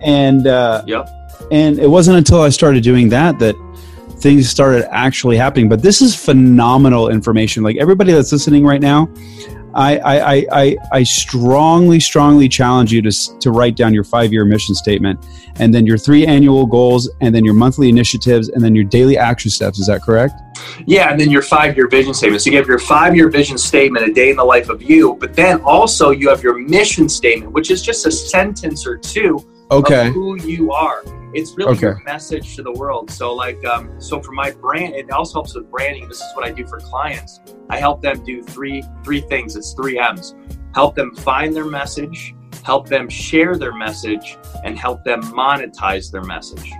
[0.00, 1.06] And uh, yep.
[1.50, 3.54] And it wasn't until I started doing that that
[4.20, 5.68] things started actually happening.
[5.68, 7.62] But this is phenomenal information.
[7.62, 9.06] Like everybody that's listening right now,
[9.74, 14.44] I, I, I, I strongly, strongly challenge you to, to write down your five year
[14.44, 15.24] mission statement
[15.56, 19.18] and then your three annual goals and then your monthly initiatives and then your daily
[19.18, 19.78] action steps.
[19.78, 20.34] Is that correct?
[20.86, 22.42] Yeah, and then your five year vision statement.
[22.42, 25.16] So you have your five year vision statement, a day in the life of you,
[25.20, 29.44] but then also you have your mission statement, which is just a sentence or two
[29.70, 30.10] okay.
[30.10, 31.02] who you are.
[31.34, 31.80] It's really okay.
[31.80, 33.10] your message to the world.
[33.10, 36.08] So, like, um, so for my brand, it also helps with branding.
[36.08, 37.40] This is what I do for clients.
[37.68, 39.56] I help them do three three things.
[39.56, 40.34] It's three M's.
[40.74, 46.22] Help them find their message, help them share their message, and help them monetize their
[46.22, 46.72] message.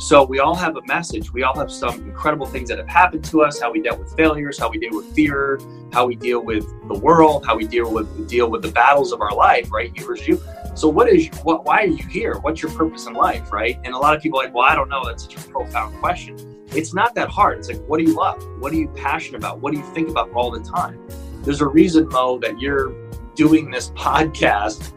[0.00, 1.30] So we all have a message.
[1.30, 3.60] We all have some incredible things that have happened to us.
[3.60, 5.60] How we dealt with failures, how we deal with fear,
[5.92, 9.20] how we deal with the world, how we deal with deal with the battles of
[9.20, 9.70] our life.
[9.70, 10.42] Right, you versus you.
[10.74, 11.66] So what is what?
[11.66, 12.38] Why are you here?
[12.38, 13.78] What's your purpose in life, right?
[13.84, 15.04] And a lot of people like, well, I don't know.
[15.04, 16.64] That's such a profound question.
[16.68, 17.58] It's not that hard.
[17.58, 18.42] It's like, what do you love?
[18.58, 19.60] What are you passionate about?
[19.60, 20.98] What do you think about all the time?
[21.42, 22.94] There's a reason, Mo, that you're
[23.34, 24.94] doing this podcast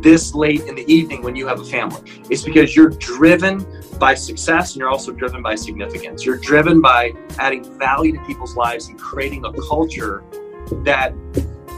[0.00, 2.00] this late in the evening when you have a family.
[2.30, 3.66] It's because you're driven
[3.98, 6.24] by success and you're also driven by significance.
[6.24, 10.24] You're driven by adding value to people's lives and creating a culture
[10.84, 11.12] that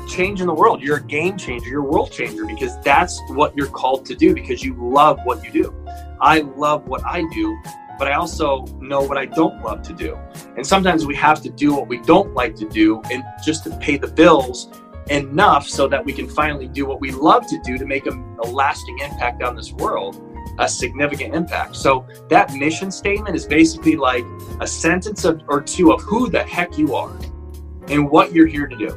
[0.09, 0.83] change in the world.
[0.83, 1.69] You're a game changer.
[1.69, 5.43] You're a world changer because that's what you're called to do because you love what
[5.45, 5.87] you do.
[6.21, 7.59] I love what I do,
[7.99, 10.17] but I also know what I don't love to do.
[10.57, 13.77] And sometimes we have to do what we don't like to do and just to
[13.79, 14.69] pay the bills
[15.09, 18.11] enough so that we can finally do what we love to do to make a,
[18.11, 20.23] a lasting impact on this world
[20.59, 21.77] a significant impact.
[21.77, 24.25] So that mission statement is basically like
[24.61, 27.17] a sentence of, or two of who the heck you are
[27.89, 28.91] and what you're here to do.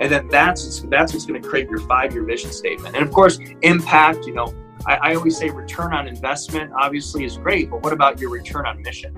[0.00, 2.96] And then that's that's what's going to create your five-year vision statement.
[2.96, 4.26] And of course, impact.
[4.26, 4.54] You know,
[4.86, 8.66] I, I always say return on investment obviously is great, but what about your return
[8.66, 9.14] on mission?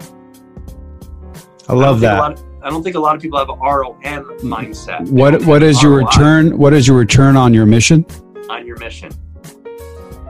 [1.68, 2.43] I love I that.
[2.67, 3.95] I don't think a lot of people have an ROM
[4.43, 5.09] mindset.
[5.09, 6.59] What what is your ROI return?
[6.59, 8.05] What is your return on your mission?
[8.51, 9.12] on your mission?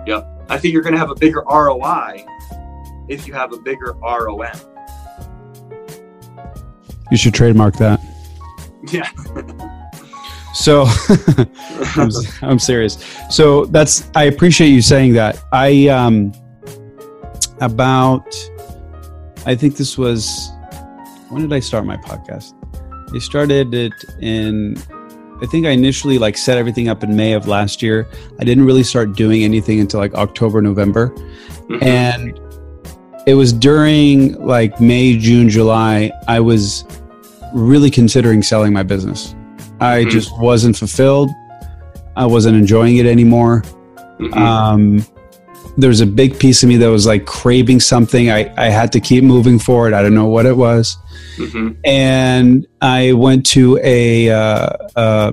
[0.07, 0.45] Yep.
[0.51, 2.27] I think you're going to have a bigger ROI
[3.09, 4.43] if you have a bigger ROM.
[7.11, 8.01] You should trademark that.
[8.93, 9.11] Yeah.
[10.55, 10.87] So
[11.97, 12.09] I'm,
[12.41, 12.97] I'm serious.
[13.29, 15.45] So that's I appreciate you saying that.
[15.53, 16.33] I um
[17.61, 18.27] about
[19.45, 20.51] I think this was
[21.29, 22.55] when did I start my podcast?
[23.15, 24.77] I started it in
[25.43, 28.09] I think I initially like set everything up in May of last year.
[28.41, 31.09] I didn't really start doing anything until like October, November.
[31.69, 31.83] Mhm.
[31.83, 32.41] And
[33.27, 36.85] it was during like May, June, July, I was
[37.53, 39.35] really considering selling my business.
[39.79, 40.11] I Mhm.
[40.11, 41.31] just wasn't fulfilled.
[42.17, 43.63] I wasn't enjoying it anymore.
[44.19, 44.35] Mhm.
[44.37, 45.05] Um,
[45.77, 48.31] there was a big piece of me that was like craving something.
[48.31, 49.93] I, I had to keep moving forward.
[49.93, 50.97] I don't know what it was.
[51.37, 51.77] Mhm.
[51.85, 55.33] And I went to a, uh, uh,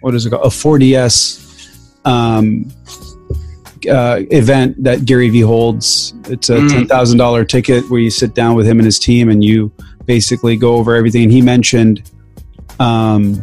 [0.00, 0.44] what is it called?
[0.44, 1.38] A 4DS
[2.04, 2.70] um,
[3.88, 6.14] uh, event that Gary Vee holds.
[6.28, 6.68] It's a Mm.
[6.88, 9.70] $10,000 ticket where you sit down with him and his team and you
[10.06, 11.22] basically go over everything.
[11.24, 12.02] And he mentioned
[12.80, 13.40] um,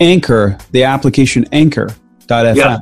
[0.00, 2.78] Anchor, the application Anchor.fm Yeah.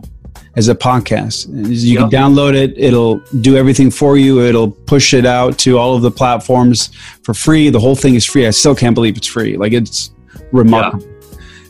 [0.57, 1.47] As a podcast.
[1.49, 2.01] You Yeah.
[2.01, 2.75] can download it.
[2.77, 4.41] It'll do everything for you.
[4.41, 6.91] It'll push it out to all of the platforms
[7.23, 7.71] for free.
[7.71, 8.47] The whole thing is free.
[8.47, 9.57] I still can't believe it's free.
[9.57, 10.11] Like it's
[10.53, 11.07] remarkable.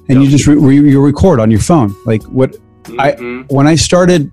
[0.08, 0.24] And Yeah.
[0.24, 1.94] you just re- you record on your phone.
[2.06, 2.56] Like what
[2.98, 3.44] I- Mhm.
[3.52, 4.30] when I started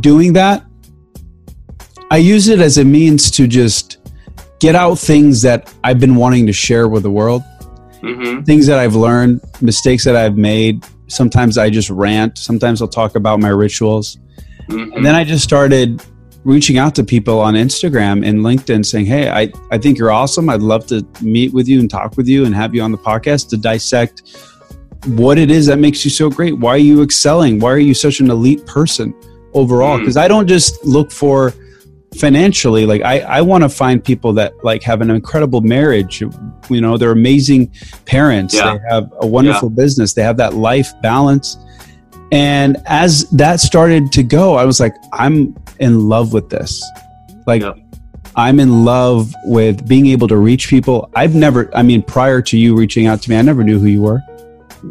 [0.00, 0.64] doing that,
[2.10, 3.96] I use it as a means to just
[4.60, 7.42] get out things that I've been wanting to share with the world,
[8.02, 8.44] Mhm.
[8.44, 10.84] things that I've learned, mistakes that I've made.
[11.08, 12.38] Sometimes I just rant.
[12.38, 14.18] Sometimes I'll talk about my rituals.
[14.68, 14.94] Mhm.
[14.96, 16.02] And then I just started
[16.44, 20.48] reaching out to people on Instagram and LinkedIn saying, Hey, I, I think you're awesome.
[20.48, 22.98] I'd love to meet with you and talk with you and have you on the
[22.98, 24.22] podcast to dissect
[25.06, 26.58] what it is that makes you so great.
[26.58, 27.60] Why are you excelling?
[27.60, 29.14] Why are you such an elite person
[29.54, 29.96] overall?
[29.96, 30.00] Mm.
[30.00, 31.54] Because I don't just look for
[32.16, 36.22] financially like i i want to find people that like have an incredible marriage
[36.70, 37.70] you know they're amazing
[38.06, 38.78] parents Yeah.
[38.78, 41.58] they have a wonderful business they have that life balance.
[42.30, 46.82] And as that started to go i was like i'm in love with this.
[47.46, 47.78] Like Yep.
[48.36, 51.10] i'm in love with being able to reach people.
[51.14, 53.86] I've never i mean prior to you reaching out to me i never knew who
[53.86, 54.22] you were.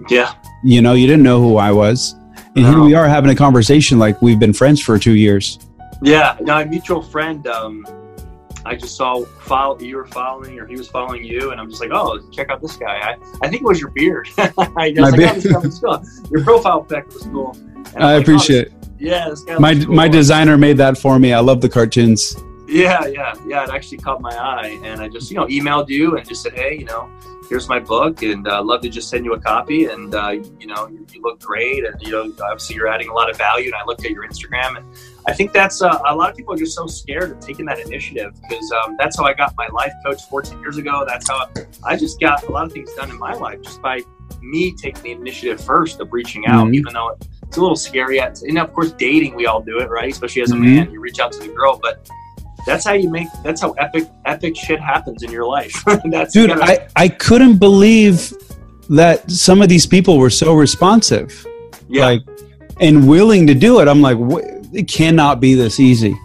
[0.10, 0.34] Yeah.
[0.64, 2.16] you know you didn't know who i was.
[2.56, 5.60] And here we are having a conversation like we've been friends for two years
[6.02, 6.38] Yeah.
[6.42, 7.86] Now, a mutual friend, um,
[8.66, 11.82] I just saw follow, you were following or he was following you, and I'm just
[11.82, 12.98] like, oh, check out this guy.
[12.98, 14.28] I, I think it was your beard.
[14.38, 15.56] I was My like, beard.
[15.56, 16.04] Oh, this cool.
[16.32, 17.56] Your profile pic was cool.
[17.76, 19.96] I'm like, oh, appreciate it this- Yeah, this guy my cool.
[19.96, 22.36] my designer made that for me i love the cartoons
[22.68, 23.64] Yeah, yeah, yeah.
[23.64, 26.54] It actually caught my eye, and I just, you know, emailed you and just said,
[26.54, 27.10] hey, you know,
[27.50, 29.86] here's my book, and uh, love to just send you a copy.
[29.86, 33.14] And uh, you know, you, you look great, and you know, obviously you're adding a
[33.14, 33.68] lot of value.
[33.68, 34.86] And I looked at your Instagram, and
[35.28, 37.80] I think that's uh, a lot of people are just so scared of taking that
[37.80, 41.06] initiative because um, that's how I got my life coach 14 years ago.
[41.08, 41.48] That's how
[41.86, 44.02] I just got a lot of things done in my life just by
[44.42, 46.76] me taking the initiative first of reaching out, Mhm.
[46.76, 48.20] even though it's a little scary.
[48.20, 50.12] At, and of course, dating, we all do it, right?
[50.12, 50.62] Especially as a Mhm.
[50.62, 52.10] man, you reach out to the girl, but
[52.68, 55.74] that's how you make that's how epic epic shit happens in your life.
[56.06, 58.32] That's dude i i couldn't believe
[58.90, 61.46] that some of these people were so responsive
[61.88, 62.06] yeah.
[62.06, 62.22] like
[62.80, 63.88] and willing to do it.
[63.88, 64.42] I'm like "Wha-
[64.74, 66.16] it cannot be this easy.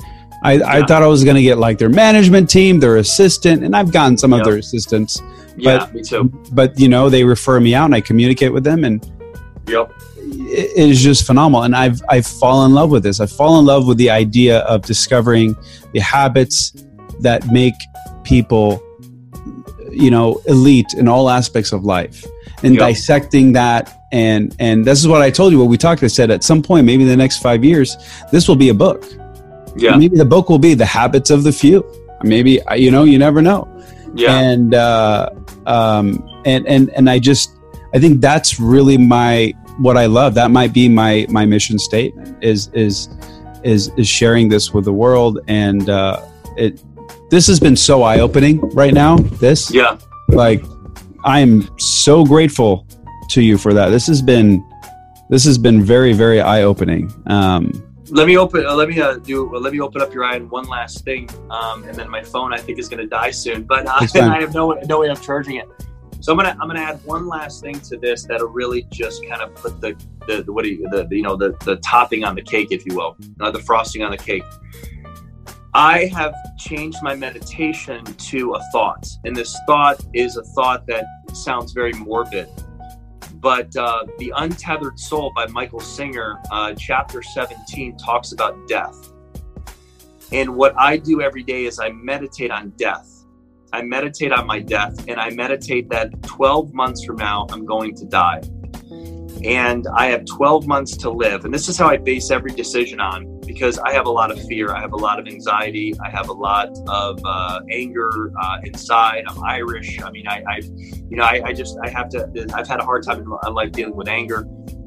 [0.45, 3.75] I, I thought I was going to get like their management team, their assistant, and
[3.77, 4.39] I've gotten some Yeah.
[4.39, 5.23] of their assistants,
[5.57, 6.25] yeah me too.
[6.53, 9.11] but you know they refer me out and I communicate with them, and
[9.69, 9.93] yep
[10.53, 11.63] is just phenomenal.
[11.65, 13.21] And I've I've fallen in love with this.
[13.21, 15.57] I've fallen in love with the idea of discovering
[15.93, 16.73] the habits
[17.21, 17.75] that make
[18.25, 18.83] people,
[19.91, 22.25] you know, elite in all aspects of life,
[22.63, 22.81] and Yep.
[22.89, 23.99] dissecting that.
[24.13, 25.59] And and this is what I told you.
[25.59, 26.03] What we talked.
[26.03, 27.97] I said at some point, maybe in the next five years,
[28.31, 29.05] this will be a book.
[29.77, 31.83] yeah Maybe the book will be the habits of the few.
[32.23, 33.67] Maybe you know, you never know
[34.15, 35.31] yeah and uh,
[35.67, 37.49] um, and and and I just
[37.95, 40.35] I think that's really my what I love.
[40.35, 43.09] That might be my my mission statement is is
[43.63, 46.27] is is sharing this with the world and uh,
[46.57, 46.83] it
[47.31, 49.17] this has been so eye opening right now.
[49.17, 50.63] This yeah, like
[51.25, 52.87] I am so grateful
[53.31, 53.89] to you for that.
[53.89, 54.65] This has been
[55.31, 57.13] this has been very very eye opening.
[57.27, 57.73] Um,
[58.11, 58.67] let me open.
[58.67, 59.55] Uh, let me uh, do.
[59.55, 62.23] Uh, let me open up your eye on one last thing, um, and then my
[62.23, 63.63] phone I think is going to die soon.
[63.63, 65.69] But uh, I have no no way of charging it.
[66.23, 69.43] So I'm gonna I'm gonna add one last thing to this that'll really just kind
[69.43, 72.23] of put the the, the what do you the, the, you know the the topping
[72.23, 74.45] on the cake, if you will, the frosting on the cake.
[75.75, 81.05] I have changed my meditation to a thought, and this thought is a thought that
[81.33, 82.49] sounds very morbid.
[83.41, 89.13] But uh, The Untethered Soul by Michael Singer, uh, chapter 17, talks about death.
[90.31, 93.12] And what I do every day is I meditate on death.
[93.73, 97.95] I meditate on my death, and I meditate that 12 months from now, I'm going
[97.97, 98.43] to die
[99.45, 101.45] and I have 12 months to live.
[101.45, 104.41] And this is how I base every decision on because I have a lot of
[104.47, 108.59] fear, I have a lot of anxiety, I have a lot of uh, anger uh,
[108.63, 109.25] inside.
[109.27, 110.01] I'm Irish.
[110.01, 112.47] I mean, I, I you know, I, I, just I have to.
[112.55, 114.47] I've had a hard time in my life dealing with anger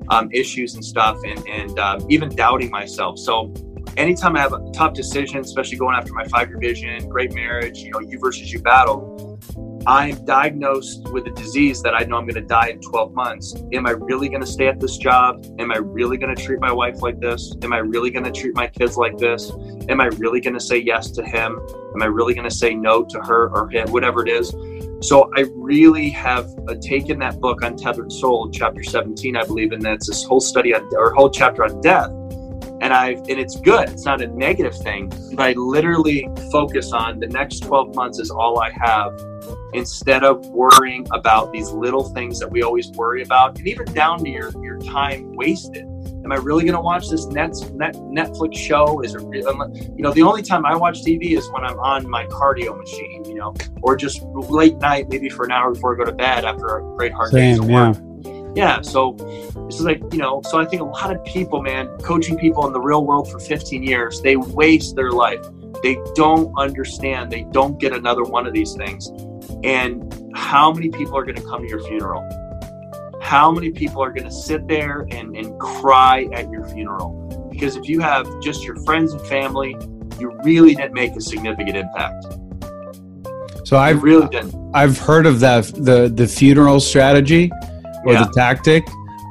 [0.09, 3.19] um, issues and stuff, and and um, even doubting myself.
[3.19, 3.53] So.
[3.97, 7.91] Anytime I have a tough decision, especially going after my five-year vision, great marriage, you
[7.91, 9.39] know, you versus you battle,
[9.87, 13.55] I'm diagnosed with a disease that I know I'm going to die in 12 months.
[13.71, 15.45] Am I really going to stay at this job?
[15.59, 17.55] Am I really going to treat my wife like this?
[17.61, 19.49] Am I really going to treat my kids like this?
[19.87, 21.57] Am I really going to say yes to him?
[21.93, 24.53] Am I really going to say no to her or him, whatever it is?
[25.07, 29.81] So I really have uh, taken that book, Untethered Soul, chapter 17, I believe, and
[29.81, 32.11] that's this whole study on, or whole chapter on death
[32.85, 33.89] and i and it's good.
[33.89, 38.29] It's not a negative thing but i literally focus on the next 12 months is
[38.29, 39.19] all i have
[39.73, 44.23] instead of worrying about these little things that we always worry about and even down
[44.23, 45.85] to your your time wasted.
[46.23, 49.01] Am i really going to watch this net, net, netflix show?
[49.01, 52.25] Is it you know the only time i watch tv is when i'm on my
[52.27, 56.05] cardio machine you know or just late night maybe for an hour before i go
[56.05, 57.95] to bed after a great hard day of work.
[57.97, 58.14] yeah
[58.81, 59.15] so
[59.67, 62.73] it's like you know so i think a lot of people man coaching people in
[62.73, 65.45] the real world for 15 years they waste their life.
[65.83, 69.09] They don't understand they don't get another one of these things.
[69.63, 72.23] And how many people are going to come to your funeral?
[73.21, 77.47] How many people are going to sit there and, and cry at your funeral?
[77.51, 79.75] Because if you have just your friends and family
[80.19, 82.25] you really didn't make a significant impact.
[83.67, 84.55] So i've really didn't.
[84.73, 87.51] I've heard of that the the funeral strategy
[88.05, 88.23] or yeah.
[88.23, 88.85] the tactic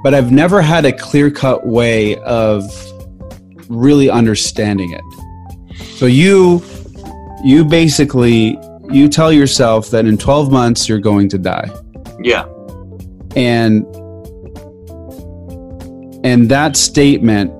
[0.04, 2.62] but I've never had a clear cut way of
[3.70, 5.84] really understanding it.
[5.96, 6.62] So you
[7.42, 8.58] you basically
[8.90, 11.70] you tell yourself that in 12 months you're going to die.
[12.22, 12.44] Yeah.
[13.34, 13.86] And
[16.22, 17.50] and that statement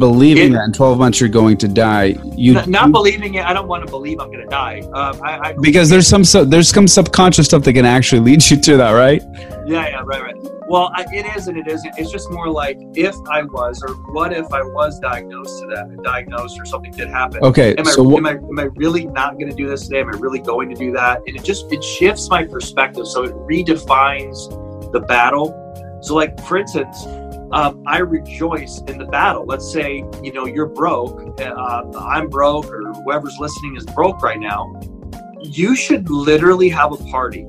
[0.00, 3.44] believing it, that in 12 months you're going to die you not, not believing it
[3.44, 6.24] i don't want to believe i'm going to die uh, I, I, because there's some
[6.50, 9.22] there's some subconscious stuff that can actually lead you to that right
[9.66, 11.94] yeah yeah right right well, I, it is and it isn't.
[11.96, 16.02] It's just more like if I was, or what if I was diagnosed to that,
[16.02, 17.44] diagnosed, or something did happen.
[17.44, 17.74] Okay.
[17.76, 20.00] Am, so I, wh- am I am I really not going to do this today?
[20.00, 21.22] Am I really going to do that?
[21.26, 24.50] And it just it shifts my perspective, so it redefines
[24.92, 25.62] the battle.
[26.02, 27.06] So, like for instance,
[27.52, 29.44] um, I rejoice in the battle.
[29.46, 34.40] Let's say you know you're broke, uh, I'm broke, or whoever's listening is broke right
[34.40, 34.80] now.
[35.42, 37.46] You should literally have a party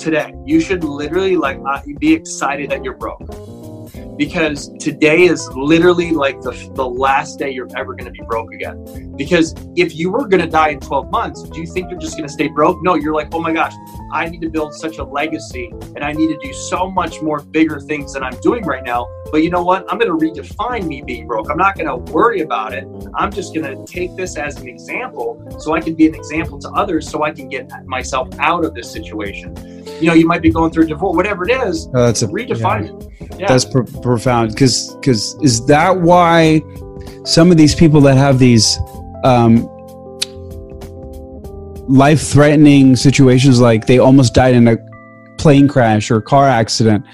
[0.00, 0.32] today.
[0.44, 3.28] You should literally like uh, be excited that you're broke
[4.20, 8.52] because today is literally like the, the last day you're ever going to be broke
[8.52, 9.16] again.
[9.16, 12.18] Because if you were going to die in 12 months, do you think you're just
[12.18, 12.82] going to stay broke?
[12.82, 13.72] No, you're like, oh my gosh,
[14.12, 17.40] I need to build such a legacy and I need to do so much more
[17.40, 19.08] bigger things than I'm doing right now.
[19.32, 19.90] But you know what?
[19.90, 21.50] I'm going to redefine me being broke.
[21.50, 22.86] I'm not going to worry about it.
[23.14, 26.58] I'm just going to take this as an example so I can be an example
[26.58, 29.79] to others so I can get myself out of this situation.
[30.00, 32.28] You know, you might be going through a divorce, whatever it is, oh, that's a,
[32.28, 33.26] redefine yeah.
[33.26, 33.40] it.
[33.40, 33.46] Yeah.
[33.48, 36.62] That's pr- profound because because is that why
[37.24, 38.78] some of these people that have these
[39.24, 39.68] um,
[41.88, 44.76] life threatening situations like they almost died in a
[45.38, 47.04] plane crash or car accident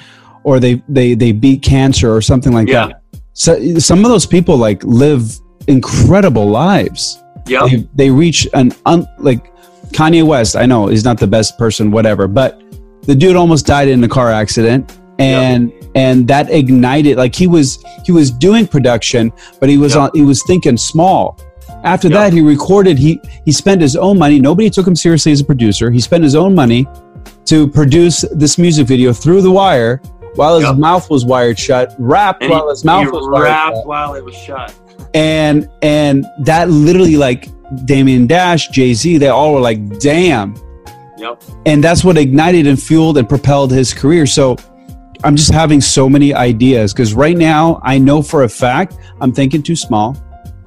[0.45, 2.89] or they they they beat cancer or something like yeah.
[2.89, 3.03] that
[3.33, 9.07] so some of those people like live incredible lives yeah they, they, reach an un,
[9.19, 9.53] like
[9.93, 12.63] kanye west i know he's not the best person whatever but
[13.03, 15.85] the dude almost died in a car accident and yep.
[15.95, 20.03] and that ignited like he was he was doing production but he was yep.
[20.03, 21.39] on he was thinking small
[21.85, 22.15] after yep.
[22.17, 25.45] that he recorded he he spent his own money nobody took him seriously as a
[25.45, 26.87] producer he spent his own money
[27.47, 30.03] to produce this music video through the wire
[30.37, 33.87] while his mouth was wired shut, rapped And while he, his mouth was wired shut.
[33.87, 34.75] while it was shut.
[35.15, 37.49] And and that literally like
[37.85, 40.55] Damon Dash, Jay Z, they all were like, damn.
[41.19, 41.43] Yep.
[41.65, 44.27] And that's what ignited and fueled and propelled his career.
[44.27, 44.57] So
[45.25, 49.33] I'm just having so many ideas because right now I know for a fact I'm
[49.33, 50.17] thinking too small.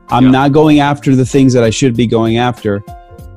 [0.10, 0.32] I'm Yeah.
[0.32, 2.84] not going after the things that I should be going after.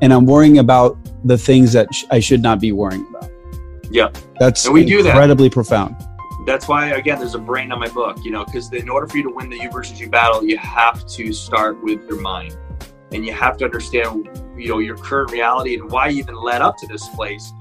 [0.00, 3.30] And I'm worrying about the things that sh- I should not be worrying about.
[3.90, 4.08] Yeah.
[4.40, 5.10] That's And we do that.
[5.10, 5.94] incredibly profound.
[6.46, 9.18] That's why, again, there's a brain on my book, you know, because in order for
[9.18, 12.56] you to win the you versus you battle, you have to start with your mind.
[13.12, 16.62] And you have to understand, you know, your current reality and why you even led
[16.62, 17.52] up to this place.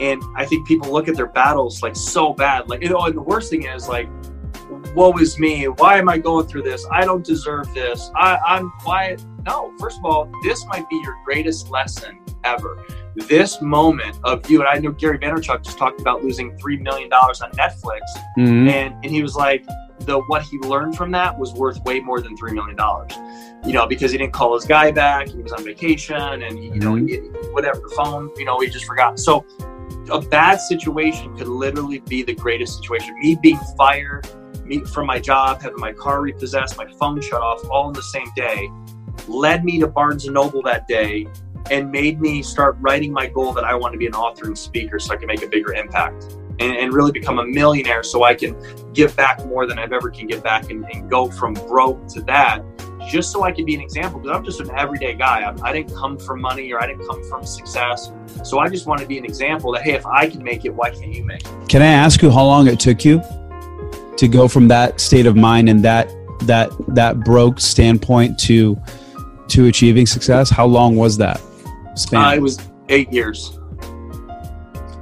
[0.00, 2.68] And I think people look at their battles like so bad.
[2.68, 4.08] Like, you know, and the worst thing is like,
[4.94, 5.64] woe is me.
[5.68, 6.86] Why am I going through this?
[6.90, 8.10] I don't deserve this.
[8.16, 9.16] I, I'm why
[9.46, 12.84] no, first of all, this might be your greatest lesson ever.
[13.14, 17.08] This moment of you, and I know Gary Vaynerchuk just talked about losing three million
[17.08, 18.00] dollars on Netflix
[18.38, 18.68] Mhm.
[18.68, 19.64] and and he was like
[20.06, 23.12] the what he learned from that was worth way more than three million dollars.
[23.64, 26.66] You know because he didn't call his guy back he was on vacation and he,
[26.66, 27.08] you know mm-hmm.
[27.08, 29.18] he, whatever the phone you know he just forgot.
[29.18, 29.44] So
[30.10, 33.18] a bad situation could literally be the greatest situation.
[33.20, 34.26] Me being fired
[34.66, 38.02] me from my job having my car repossessed my phone shut off all in the
[38.02, 38.68] same day
[39.28, 41.26] led me to barnes and noble that day
[41.70, 44.58] and made me start writing my goal that i want to be an author and
[44.58, 48.22] speaker so i can make a bigger impact and, and really become a millionaire so
[48.22, 48.56] I can
[48.92, 52.22] give back more than I've ever can give back and, and go from broke to
[52.22, 52.62] that
[53.06, 55.42] just so I can be an example because I'm just an everyday guy.
[55.42, 58.12] I, I didn't come from money or I didn't come from success.
[58.42, 60.74] So I just want to be an example that, hey, if I can make it,
[60.74, 61.68] why can't you make it?
[61.68, 63.22] Can I ask you how long it took you
[64.16, 66.10] to go from that state of mind and that
[66.42, 68.76] that that broke standpoint to
[69.48, 70.50] to achieving success?
[70.50, 71.40] How long was that
[71.94, 72.24] span?
[72.24, 73.58] Uh, it was eight years.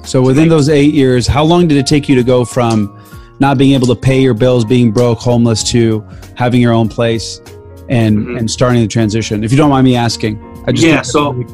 [0.05, 2.98] So within those eight years, how long did it take you to go from
[3.40, 6.05] not being able to pay your bills, being broke, homeless, to
[6.36, 7.40] having your own place
[7.88, 8.38] and Mhm.
[8.38, 9.42] and starting the transition?
[9.44, 11.44] If you don't mind me asking, I just Yeah, so-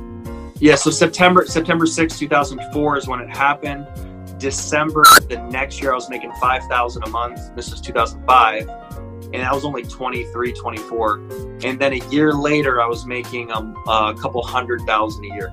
[0.59, 3.87] Yeah, so September September 6, 2004 is when it happened.
[4.39, 7.39] December the next year I was making 5000 a month.
[7.57, 8.69] This is 2005.
[9.33, 11.21] And I was only 23, 24.
[11.63, 15.53] And then a year later I was making um, a couple hundred thousand a year.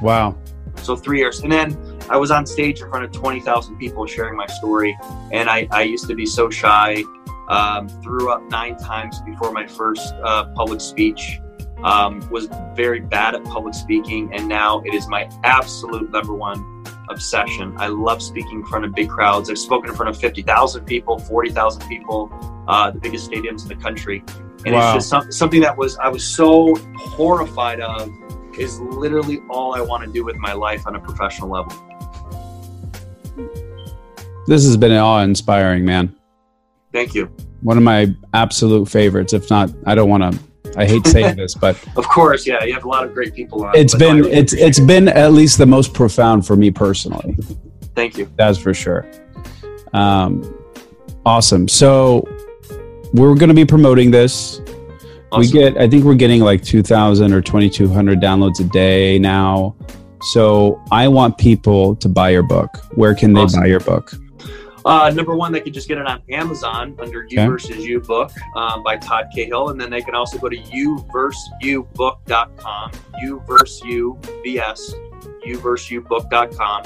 [0.00, 0.34] wow,
[0.76, 1.40] So 3 years.
[1.40, 1.76] And then
[2.08, 4.96] I was on stage in front of 20,000 people sharing my story
[5.30, 7.04] and I I used to be so shy.
[7.48, 11.40] Um, threw up 9 times before my first uh, public speech
[11.82, 16.84] um, was very bad at public speaking, and now it is my absolute number one
[17.10, 17.74] obsession.
[17.76, 19.50] I love speaking in front of big crowds.
[19.50, 22.30] I've spoken in front of 50,000 people, 40,000 people,
[22.68, 24.22] uh, the biggest stadiums in the country.
[24.64, 24.94] And Wow.
[24.94, 28.08] it's just some, something that was I was so horrified of
[28.58, 31.72] is literally all I want to do with my life on a professional level.
[34.46, 36.14] this has been awe inspiring, man.
[36.92, 37.26] Thank you.
[37.62, 39.32] One of my absolute favorites.
[39.32, 40.38] If not, I don't want to.
[40.76, 43.64] I hate saying this, but Of course, yeah, you have a lot of great people
[43.64, 43.76] on.
[43.76, 44.86] it's been really it's it's it.
[44.86, 47.36] been at least the most profound for me personally.
[47.94, 48.30] Thank you.
[48.36, 49.06] That's for sure.
[49.92, 50.54] Um,
[51.26, 51.68] awesome.
[51.68, 52.26] So
[53.12, 54.60] we're going to be promoting this.
[55.38, 59.74] We get, I think we're getting like 2,000 or 2,200 downloads a day now.
[60.32, 62.68] So I want people to buy your book.
[62.94, 63.60] Where can they Awesome.
[63.60, 64.12] buy your book?
[64.84, 67.46] Uh, number one, they could just get it on Amazon under You Okay.
[67.46, 72.90] versus You book um, by Todd Cahill, and then they can also go to youversusyoubook.com,
[73.20, 74.94] you versus you vs
[75.46, 76.82] youversusyoubook.com,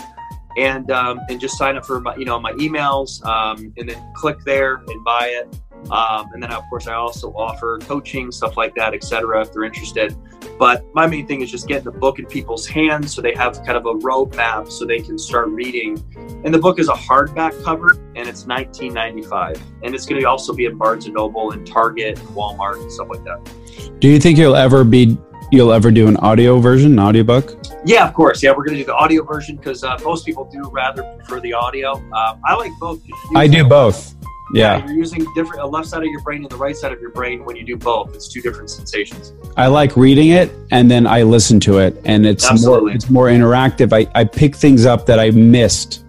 [0.58, 4.12] and um, and just sign up for my you know my emails, um, and then
[4.14, 5.48] click there and buy it.
[5.90, 9.42] Um, and then of course I also offer coaching stuff like that, etc.
[9.42, 10.16] If they're interested.
[10.58, 13.56] But my main thing is just getting the book in people's hands so they have
[13.64, 16.02] kind of a roadmap so they can start reading
[16.44, 20.54] and the book is a hardback cover, and it's 19.95, and it's going to also
[20.54, 24.00] be in Barnes and Noble and Target and Walmart and stuff like that.
[24.00, 25.18] Do you think you'll ever be,
[25.50, 27.64] you'll ever do an audio version, an audiobook?
[27.84, 28.42] Yeah, of course.
[28.42, 31.40] Yeah, we're going to do the audio version because uh, most people do rather prefer
[31.40, 31.94] the audio.
[31.94, 33.00] Um, I like both.
[33.34, 34.15] I do both.
[34.52, 34.84] Yeah.
[34.86, 37.10] you're using different a left side of your brain and the right side of your
[37.10, 38.14] brain when you do both.
[38.14, 39.32] It's two different sensations.
[39.56, 43.26] I like reading it and then I listen to it and it's more it's more
[43.26, 43.92] interactive.
[43.92, 46.04] I, I pick things up that I missed.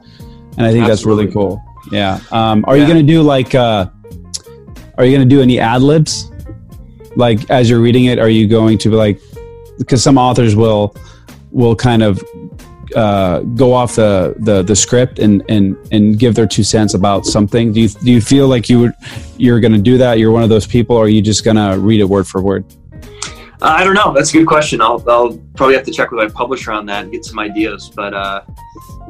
[0.58, 1.64] And I think that's really cool.
[1.92, 2.20] Yeah.
[2.32, 3.90] Um, are you gonna do like uh
[4.98, 6.32] are you gonna do any ad libs?
[7.16, 9.20] Like as you're reading it, are you going to be like
[9.78, 10.96] because some authors will
[11.52, 12.22] will kind of
[12.96, 17.26] uh, go off the, the, the script and, and, and give their two cents about
[17.26, 17.74] something.
[17.74, 18.94] Do you, do you feel like you would,
[19.38, 20.20] you're going to do that?
[20.20, 22.42] You're one of those people, or are you just going to read it word for
[22.42, 22.66] word?
[23.62, 24.14] Uh, I don't know.
[24.14, 24.82] That's a good question.
[24.82, 27.92] I'll, I'll probably have to check with my publisher on that and get some ideas.
[27.96, 28.42] But uh,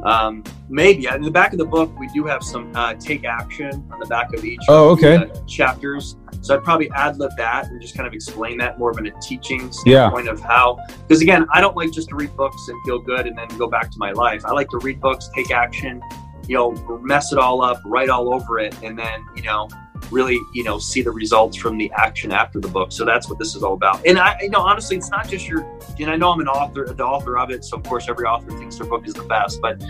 [0.04, 3.84] Um, maybe in the back of the book we do have some uh, take action
[3.92, 4.60] on the back of each.
[4.68, 5.30] Oh, of the, okay.
[5.32, 6.16] uh, chapters.
[6.40, 9.06] So I'd probably ad lib that and just kind of explain that more of in
[9.08, 10.08] a teaching Yeah.
[10.08, 10.78] standpoint of how.
[11.06, 13.66] Because again, I don't like just to read books and feel good and then go
[13.68, 14.46] back to my life.
[14.46, 16.00] I like to read books, take action,
[16.46, 16.70] you know,
[17.02, 19.68] mess it all up, write all over it, and then you know
[20.10, 22.92] really you know see the results from the action after the book.
[22.92, 24.06] So that's what this is all about.
[24.06, 25.60] And i you know honestly it's not just your
[25.98, 28.50] and i know i'm an author the author of it so of course every author
[28.58, 29.82] thinks their book is the best but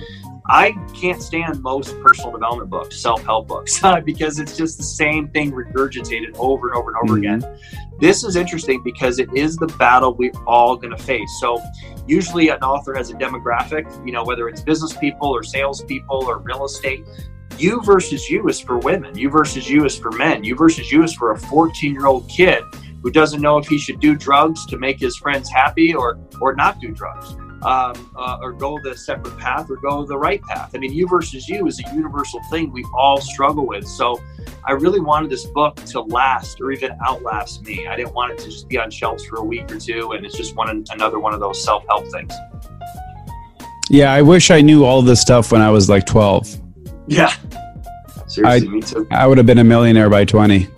[0.48, 5.52] i can't stand most personal development books self-help books because it's just the same thing
[5.52, 7.18] regurgitated over and over and over Mhm.
[7.18, 7.58] again
[8.00, 11.28] this is interesting because it is the battle we're all going to face.
[11.40, 11.60] So
[12.06, 16.38] usually an author has a demographic you know whether it's business people or salespeople or
[16.38, 17.04] real estate
[17.58, 21.02] you versus you is for women you versus you is for men you versus you
[21.02, 22.62] is for a 14 year old kid
[23.02, 26.54] who doesn't know if he should do drugs to make his friends happy or or
[26.54, 30.70] not do drugs um, uh, or go the separate path or go the right path.
[30.74, 33.86] I mean you versus you is a universal thing we all struggle with.
[33.86, 34.20] So
[34.64, 37.88] i really wanted this book to last or even outlast me.
[37.88, 40.24] I didn't want it to just be on shelves for a week or two and
[40.24, 42.32] it's just one another one of those self-help things.
[43.90, 46.67] Yeah, I wish I knew all this stuff when I was like 12.
[47.08, 47.32] Yeah
[48.26, 50.68] seriously me too I would have been a millionaire by 20.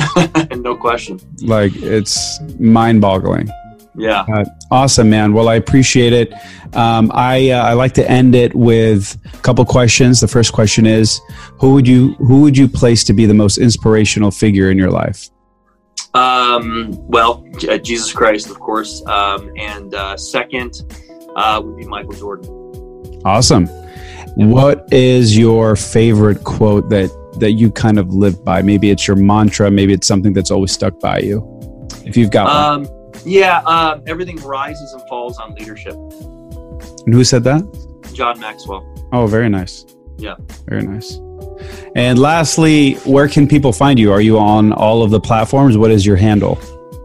[0.56, 3.48] no question Like, it's mind boggling.
[3.96, 4.24] yeah
[4.70, 5.32] Awesome, man.
[5.32, 6.32] Well, I appreciate it.
[6.74, 10.20] Um, I uh, I like to end it with a couple questions.
[10.20, 11.20] The first question is,
[11.60, 14.90] who would you who would you place to be the most inspirational figure in your
[14.90, 15.30] life?
[16.14, 19.04] Um, well, J- uh, Jesus Christ, of course.
[19.06, 20.72] Um, and uh, second
[21.36, 22.50] uh, would be Michael Jordan.
[23.24, 23.68] Awesome.
[24.36, 28.60] What is your favorite quote that that you kind of live by?
[28.60, 29.70] Maybe it's your mantra.
[29.70, 31.42] Maybe it's something that's always stuck by you.
[32.04, 32.86] If you've got one.
[32.86, 35.94] Um, yeah, um, everything rises and falls on leadership.
[35.94, 37.64] And who said that?
[38.12, 38.84] John Maxwell.
[39.10, 39.86] Oh, very nice.
[40.18, 40.34] Yeah.
[40.66, 41.18] Very nice.
[41.94, 44.12] And lastly, where can people find you?
[44.12, 45.78] Are you on all of the platforms?
[45.78, 46.58] What is your handle?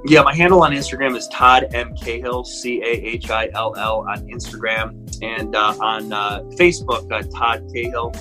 [0.06, 4.06] Yeah, my handle on Instagram is Todd M Cahill, C A H I L L
[4.10, 8.12] on Instagram, and uh, on uh, Facebook, uh, Todd Cahill,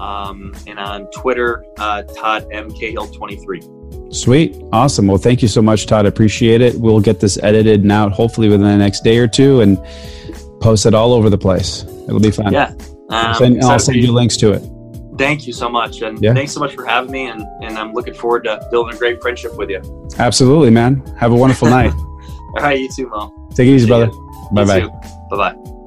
[0.00, 3.60] um, and on Twitter, uh, Todd M Cahill twenty three.
[4.10, 4.56] Sweet.
[4.72, 5.06] Awesome.
[5.06, 6.06] Well, thank you so much, Todd.
[6.06, 6.74] I appreciate it.
[6.80, 9.78] We'll get this edited and out hopefully within the next day or two and
[10.60, 11.84] post it all over the place.
[12.08, 12.52] It'll be fun.
[12.52, 12.72] Yeah,
[13.10, 14.62] I'll um, send, I'll send you links to it.
[15.20, 16.32] Thank you so much, and Yeah.
[16.34, 17.26] thanks so much for having me.
[17.28, 19.80] And, and I'm looking forward to building a great friendship with you.
[20.18, 21.02] Absolutely, man.
[21.18, 21.92] Have a wonderful night.
[21.94, 23.32] All right, you too, Mo.
[23.54, 24.10] Take it easy, See brother.
[24.52, 24.80] Bye bye.
[25.30, 25.79] Bye bye.